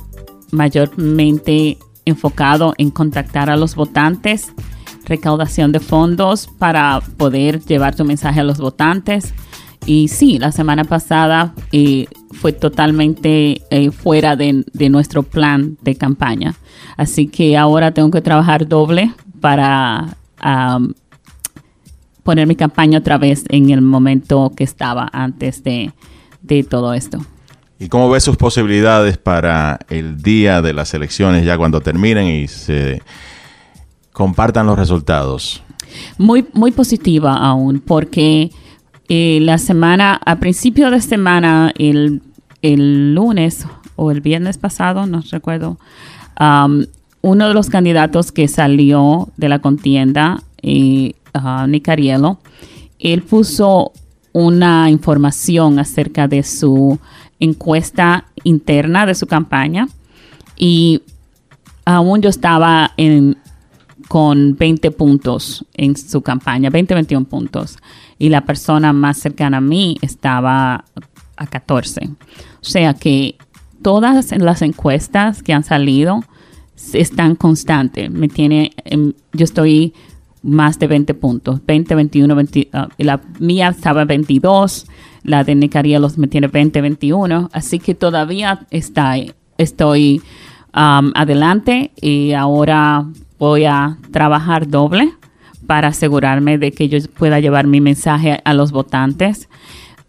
mayormente 0.50 1.78
enfocado 2.04 2.74
en 2.78 2.90
contactar 2.90 3.50
a 3.50 3.56
los 3.56 3.74
votantes, 3.74 4.52
recaudación 5.04 5.70
de 5.72 5.80
fondos 5.80 6.48
para 6.58 7.00
poder 7.16 7.60
llevar 7.64 7.94
tu 7.94 8.04
mensaje 8.04 8.40
a 8.40 8.44
los 8.44 8.58
votantes 8.58 9.34
y 9.86 10.08
sí, 10.08 10.38
la 10.38 10.52
semana 10.52 10.84
pasada 10.84 11.54
eh, 11.72 12.06
fue 12.32 12.52
totalmente 12.52 13.62
eh, 13.70 13.90
fuera 13.90 14.36
de, 14.36 14.64
nuestro 14.90 15.22
plan 15.22 15.76
de 15.82 15.96
campaña. 15.96 16.54
Así 16.96 17.26
que 17.26 17.56
ahora 17.56 17.92
tengo 17.92 18.10
que 18.10 18.20
trabajar 18.20 18.68
doble 18.68 19.12
para 19.40 20.16
poner 22.22 22.46
mi 22.48 22.56
campaña 22.56 22.98
otra 22.98 23.16
vez 23.16 23.44
en 23.48 23.70
el 23.70 23.80
momento 23.80 24.52
que 24.56 24.64
estaba 24.64 25.08
antes 25.12 25.62
de, 25.62 25.92
de 26.42 26.64
todo 26.64 26.94
esto. 26.94 27.24
¿Y 27.78 27.88
cómo 27.88 28.08
ves 28.10 28.22
sus 28.22 28.36
posibilidades 28.36 29.18
para 29.18 29.80
el 29.88 30.22
día 30.22 30.62
de 30.62 30.72
las 30.72 30.94
elecciones, 30.94 31.44
ya 31.44 31.58
cuando 31.58 31.80
terminen 31.80 32.28
y 32.28 32.46
se 32.46 33.02
compartan 34.12 34.66
los 34.66 34.78
resultados? 34.78 35.62
Muy, 36.18 36.46
muy 36.52 36.70
positiva 36.70 37.36
aún, 37.36 37.80
porque 37.80 38.52
la 39.08 39.58
semana, 39.58 40.20
a 40.24 40.36
principio 40.36 40.90
de 40.90 41.00
semana, 41.00 41.72
el, 41.76 42.22
lunes 43.14 43.66
o 43.96 44.10
el 44.10 44.20
viernes 44.20 44.56
pasado, 44.58 45.06
no 45.06 45.22
recuerdo, 45.30 45.78
um, 46.40 46.84
uno 47.20 47.48
de 47.48 47.54
los 47.54 47.68
candidatos 47.68 48.32
que 48.32 48.48
salió 48.48 49.28
de 49.36 49.48
la 49.48 49.58
contienda, 49.60 50.42
eh, 50.62 51.14
uh, 51.34 51.66
Nicarielo, 51.66 52.38
él 52.98 53.22
puso 53.22 53.92
una 54.32 54.88
información 54.90 55.78
acerca 55.78 56.26
de 56.26 56.42
su 56.42 56.98
encuesta 57.38 58.24
interna 58.44 59.04
de 59.04 59.14
su 59.14 59.26
campaña 59.26 59.88
y 60.56 61.02
aún 61.84 62.22
yo 62.22 62.30
estaba 62.30 62.92
con 64.08 64.56
20 64.56 64.90
puntos 64.92 65.64
en 65.74 65.96
su 65.96 66.22
campaña, 66.22 66.70
20, 66.70 66.94
21 66.94 67.26
puntos 67.26 67.78
y 68.22 68.28
la 68.28 68.42
persona 68.42 68.92
más 68.92 69.18
cercana 69.18 69.56
a 69.56 69.60
mí 69.60 69.98
estaba 70.00 70.84
a 71.36 71.46
14. 71.48 72.08
O 72.08 72.64
sea 72.64 72.94
que 72.94 73.34
todas 73.82 74.30
las 74.30 74.62
encuestas 74.62 75.42
que 75.42 75.52
han 75.52 75.64
salido 75.64 76.22
están 76.92 77.34
constantes. 77.34 78.12
Me 78.12 78.28
tiene, 78.28 78.70
yo 79.32 79.42
estoy 79.42 79.92
más 80.40 80.78
de 80.78 80.86
20 80.86 81.14
puntos, 81.14 81.66
20, 81.66 81.96
21, 81.96 82.36
20, 82.36 82.68
la 82.98 83.20
mía 83.40 83.70
estaba 83.70 84.04
22, 84.04 84.86
la 85.24 85.42
de 85.42 85.56
Nicarielos 85.56 86.16
me 86.16 86.28
tiene 86.28 86.46
20, 86.46 86.80
21, 86.80 87.50
así 87.52 87.80
que 87.80 87.96
todavía 87.96 88.66
está, 88.70 89.16
estoy 89.58 90.22
um, 90.72 91.10
adelante 91.16 91.90
y 92.00 92.34
ahora 92.34 93.04
voy 93.40 93.64
a 93.64 93.98
trabajar 94.12 94.68
doble 94.68 95.12
para 95.66 95.88
asegurarme 95.88 96.58
de 96.58 96.72
que 96.72 96.88
yo 96.88 96.98
pueda 97.16 97.40
llevar 97.40 97.66
mi 97.66 97.80
mensaje 97.80 98.40
a 98.44 98.54
los 98.54 98.72
votantes. 98.72 99.48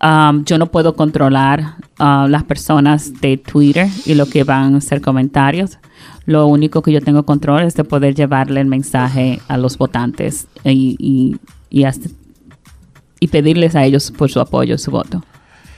Um, 0.02 0.44
yo 0.44 0.58
no 0.58 0.68
puedo 0.68 0.96
controlar 0.96 1.76
uh, 2.00 2.28
las 2.28 2.44
personas 2.44 3.22
de 3.22 3.38
Twitter 3.38 3.88
y 4.06 4.16
lo 4.16 4.26
que 4.26 4.44
van 4.44 4.76
a 4.76 4.78
hacer 4.80 5.02
comentarios. 5.02 5.78
Lo 6.26 6.48
único 6.48 6.82
que 6.82 6.92
yo 6.92 7.02
tengo 7.02 7.24
control 7.24 7.64
es 7.64 7.76
de 7.76 7.84
poder 7.84 8.16
llevarle 8.16 8.62
el 8.62 8.68
mensaje 8.68 9.42
a 9.48 9.58
los 9.58 9.78
votantes 9.78 10.48
y, 10.66 10.98
y, 11.00 11.86
y 13.20 13.28
pedirles 13.28 13.76
a 13.76 13.86
ellos 13.86 14.12
por 14.12 14.30
su 14.30 14.40
apoyo, 14.40 14.78
su 14.78 14.92
voto. 14.92 15.24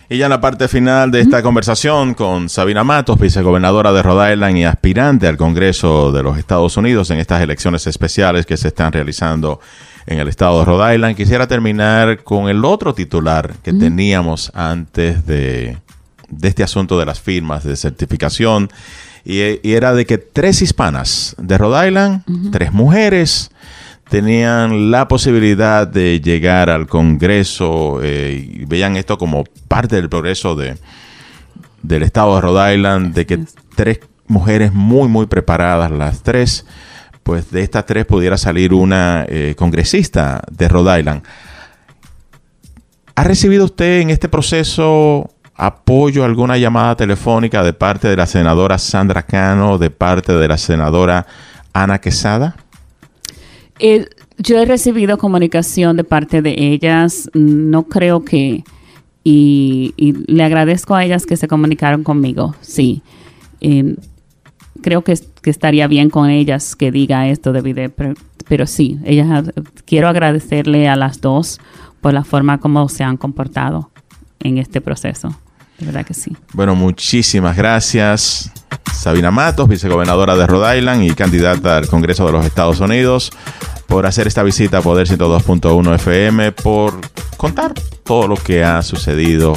Y 0.08 0.18
ya 0.18 0.26
en 0.26 0.30
la 0.30 0.42
parte 0.42 0.68
final 0.68 1.10
de 1.10 1.22
esta 1.22 1.42
conversación 1.42 2.14
con 2.14 2.48
Sabina 2.48 2.84
Matos, 2.84 3.20
vicegobernadora 3.20 3.92
de 3.92 4.04
Rhode 4.04 4.34
Island 4.34 4.58
y 4.58 4.64
aspirante 4.64 5.26
al 5.28 5.36
Congreso 5.36 6.12
de 6.12 6.22
los 6.22 6.38
Estados 6.38 6.78
Unidos 6.78 7.10
en 7.10 7.18
estas 7.18 7.42
elecciones 7.42 7.88
especiales 7.88 8.46
que 8.46 8.56
se 8.56 8.68
están 8.68 8.92
realizando 8.92 9.60
en 10.06 10.20
el 10.20 10.28
estado 10.28 10.60
de 10.60 10.66
Rhode 10.66 10.94
Island, 10.94 11.16
quisiera 11.16 11.48
terminar 11.48 12.24
con 12.24 12.50
el 12.50 12.64
otro 12.64 12.94
titular 12.94 13.56
que 13.64 13.74
teníamos 13.74 14.52
antes 14.54 15.26
de, 15.26 15.80
este 16.44 16.62
asunto 16.62 17.00
de 17.00 17.06
las 17.08 17.20
firmas 17.20 17.64
de 17.64 17.76
certificación. 17.76 18.70
Y, 19.24 19.40
era 19.64 19.96
de 19.96 20.06
que 20.06 20.20
tres 20.20 20.62
hispanas 20.62 21.36
de 21.40 21.58
Rhode 21.58 21.88
Island, 21.88 22.22
tres 22.52 22.72
mujeres, 22.72 23.50
tenían 24.10 24.92
la 24.92 25.08
posibilidad 25.08 25.88
de 25.88 26.22
llegar 26.22 26.70
al 26.70 26.88
Congreso 26.88 28.00
eh, 28.02 28.50
y 28.54 28.66
veían 28.66 28.96
esto 28.98 29.18
como 29.18 29.44
parte 29.68 29.96
del 29.96 30.10
progreso 30.10 30.56
de, 30.56 30.78
del 31.82 32.04
estado 32.04 32.36
de 32.36 32.42
Rhode 32.42 32.76
Island, 32.76 33.14
de 33.14 33.26
que 33.26 33.40
tres 33.76 34.00
mujeres 34.28 34.74
muy, 34.74 35.08
muy 35.08 35.26
preparadas, 35.26 35.92
las 35.92 36.24
tres, 36.24 36.66
pues 37.24 37.52
de 37.52 37.62
estas 37.62 37.86
tres 37.86 38.06
pudiera 38.06 38.38
salir 38.38 38.74
una 38.74 39.26
eh, 39.28 39.56
congresista 39.58 40.42
de 40.52 40.68
Rhode 40.68 41.00
Island. 41.00 41.24
¿Ha 43.16 43.24
recibido 43.24 43.66
usted 43.66 44.02
en 44.02 44.10
este 44.10 44.30
proceso 44.30 45.30
apoyo, 45.56 46.26
alguna 46.26 46.58
llamada 46.58 46.96
telefónica 46.96 47.64
de 47.64 47.74
parte 47.74 48.10
de 48.10 48.18
la 48.18 48.28
senadora 48.28 48.78
Sandra 48.78 49.24
Cano, 49.24 49.78
de 49.78 49.90
parte 49.90 50.34
de 50.34 50.48
la 50.48 50.58
senadora 50.58 51.26
Ana 51.74 52.00
Quesada? 52.00 52.58
Eh, 53.80 54.08
yo 54.38 54.58
he 54.58 54.66
recibido 54.66 55.18
comunicación 55.18 55.98
de 55.98 56.04
parte 56.04 56.42
de 56.42 56.56
ellas. 56.58 57.30
No 57.34 57.84
creo 57.84 58.24
que... 58.24 58.64
Y, 59.28 59.94
le 60.28 60.44
agradezco 60.44 60.94
a 60.94 61.04
ellas 61.04 61.26
que 61.26 61.36
se 61.36 61.48
comunicaron 61.48 62.04
conmigo. 62.04 62.56
Sí. 62.62 63.02
Creo 64.84 65.04
que, 65.04 65.18
estaría 65.46 65.88
bien 65.88 66.10
con 66.10 66.30
ellas 66.30 66.76
que 66.76 66.92
diga 66.92 67.28
esto 67.28 67.52
de 67.52 67.90
pero, 67.90 68.14
pero 68.48 68.68
sí, 68.68 69.00
ellas, 69.04 69.46
quiero 69.86 70.08
agradecerle 70.08 70.88
a 70.88 70.96
las 70.96 71.22
dos 71.22 71.60
por 72.02 72.14
la 72.14 72.24
forma 72.24 72.60
como 72.60 72.88
se 72.90 73.04
han 73.04 73.18
comportado 73.18 73.90
en 74.40 74.60
este 74.60 74.82
proceso. 74.82 75.36
De 75.80 75.88
verdad 75.88 76.06
que 76.06 76.14
sí. 76.14 76.36
Bueno, 76.54 76.76
muchísimas 76.76 77.58
gracias. 77.58 78.52
Sabina 78.96 79.30
Matos, 79.30 79.68
vicegobernadora 79.68 80.36
de 80.36 80.48
Rhode 80.48 80.80
Island 80.80 81.04
y 81.04 81.12
candidata 81.12 81.78
al 81.78 81.88
Congreso 81.88 82.26
de 82.26 82.32
los 82.32 82.46
Estados 82.46 82.80
Unidos, 82.80 83.32
por 83.88 84.06
hacer 84.06 84.28
esta 84.28 84.42
visita 84.42 84.80
a 84.80 84.82
Poder 84.82 85.08
102.1 85.08 85.96
FM, 85.96 86.52
por 86.54 86.94
contar 87.38 87.74
todo 88.04 88.28
lo 88.28 88.36
que 88.36 88.64
ha 88.64 88.82
sucedido 88.82 89.54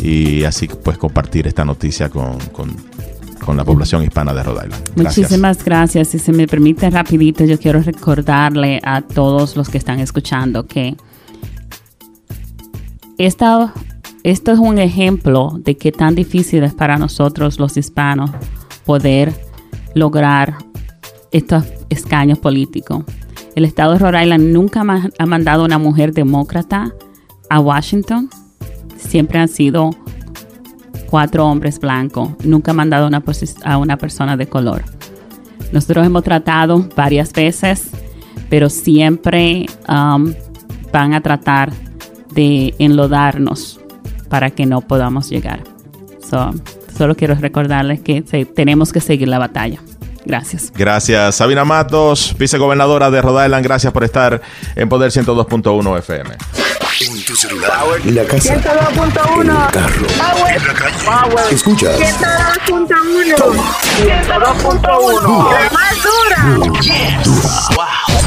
y 0.00 0.44
así 0.44 0.68
pues 0.68 0.98
compartir 0.98 1.46
esta 1.46 1.64
noticia 1.64 2.08
con, 2.08 2.38
la 3.56 3.64
población 3.64 4.02
hispana 4.02 4.34
de 4.34 4.42
Rhode 4.42 4.66
Island. 4.66 4.90
Muchísimas 4.96 5.64
gracias. 5.64 6.08
Si 6.08 6.18
se 6.18 6.32
me 6.32 6.46
permite 6.46 6.90
rapidito, 6.90 7.44
yo 7.44 7.58
quiero 7.58 7.80
recordarle 7.80 8.80
a 8.82 9.02
todos 9.02 9.56
los 9.56 9.68
que 9.68 9.78
están 9.78 10.00
escuchando 10.00 10.66
que 10.66 10.96
esta, 13.18 13.72
esto 14.24 14.52
es 14.52 14.58
un 14.58 14.78
ejemplo 14.78 15.58
de 15.60 15.76
qué 15.76 15.92
tan 15.92 16.14
difícil 16.14 16.64
es 16.64 16.74
para 16.74 16.98
nosotros 16.98 17.58
los 17.58 17.76
hispanos 17.76 18.30
poder 18.86 19.34
lograr 19.94 20.56
estos 21.32 21.64
escaños 21.90 22.38
políticos. 22.38 23.04
El 23.54 23.64
estado 23.64 23.92
de 23.92 23.98
Rhode 23.98 24.22
Island 24.22 24.52
nunca 24.52 24.80
ha 24.80 25.26
mandado 25.26 25.64
una 25.64 25.78
mujer 25.78 26.12
demócrata 26.12 26.92
a 27.50 27.60
Washington. 27.60 28.30
Siempre 28.96 29.38
han 29.38 29.48
sido 29.48 29.90
cuatro 31.10 31.46
hombres 31.46 31.78
blancos. 31.78 32.30
Nunca 32.44 32.70
ha 32.70 32.74
mandado 32.74 33.08
a 33.64 33.78
una 33.78 33.96
persona 33.96 34.36
de 34.36 34.46
color. 34.46 34.84
Nosotros 35.72 36.06
hemos 36.06 36.22
tratado 36.22 36.86
varias 36.94 37.32
veces, 37.32 37.90
pero 38.48 38.70
siempre 38.70 39.66
um, 39.88 40.32
van 40.92 41.14
a 41.14 41.20
tratar 41.20 41.72
de 42.34 42.74
enlodarnos 42.78 43.80
para 44.28 44.50
que 44.50 44.66
no 44.66 44.80
podamos 44.82 45.30
llegar. 45.30 45.64
Solo 46.96 47.14
quiero 47.14 47.34
recordarles 47.34 48.00
que 48.00 48.22
tenemos 48.54 48.90
que 48.92 49.00
seguir 49.00 49.28
la 49.28 49.38
batalla. 49.38 49.80
Gracias. 50.24 50.72
Gracias, 50.74 51.36
Sabina 51.36 51.64
Matos, 51.64 52.34
vicegobernadora 52.38 53.10
de 53.10 53.22
Rhode 53.22 53.44
Island. 53.46 53.64
Gracias 53.64 53.92
por 53.92 54.02
estar 54.02 54.40
en 54.74 54.88
Poder 54.88 55.12
102.1 55.12 55.98
FM. 55.98 56.30
En 56.98 57.22
tu 57.24 57.36
celular, 57.36 57.70
en 58.04 58.14
la 58.14 58.24
casa, 58.24 58.54
102.1, 58.56 59.42
en 59.42 59.50
el 59.50 59.56
carro, 59.70 60.06
Power. 60.16 60.56
en 60.56 60.66
la 60.66 60.72
calle. 60.74 60.96
Power. 61.04 61.44
Escucha. 61.52 61.92
102.1, 61.94 63.36
102.1, 63.36 65.52
la 65.52 65.70
más 65.70 65.94
dura. 66.02 66.56
dura. 66.56 66.80
Wow. 67.76 68.25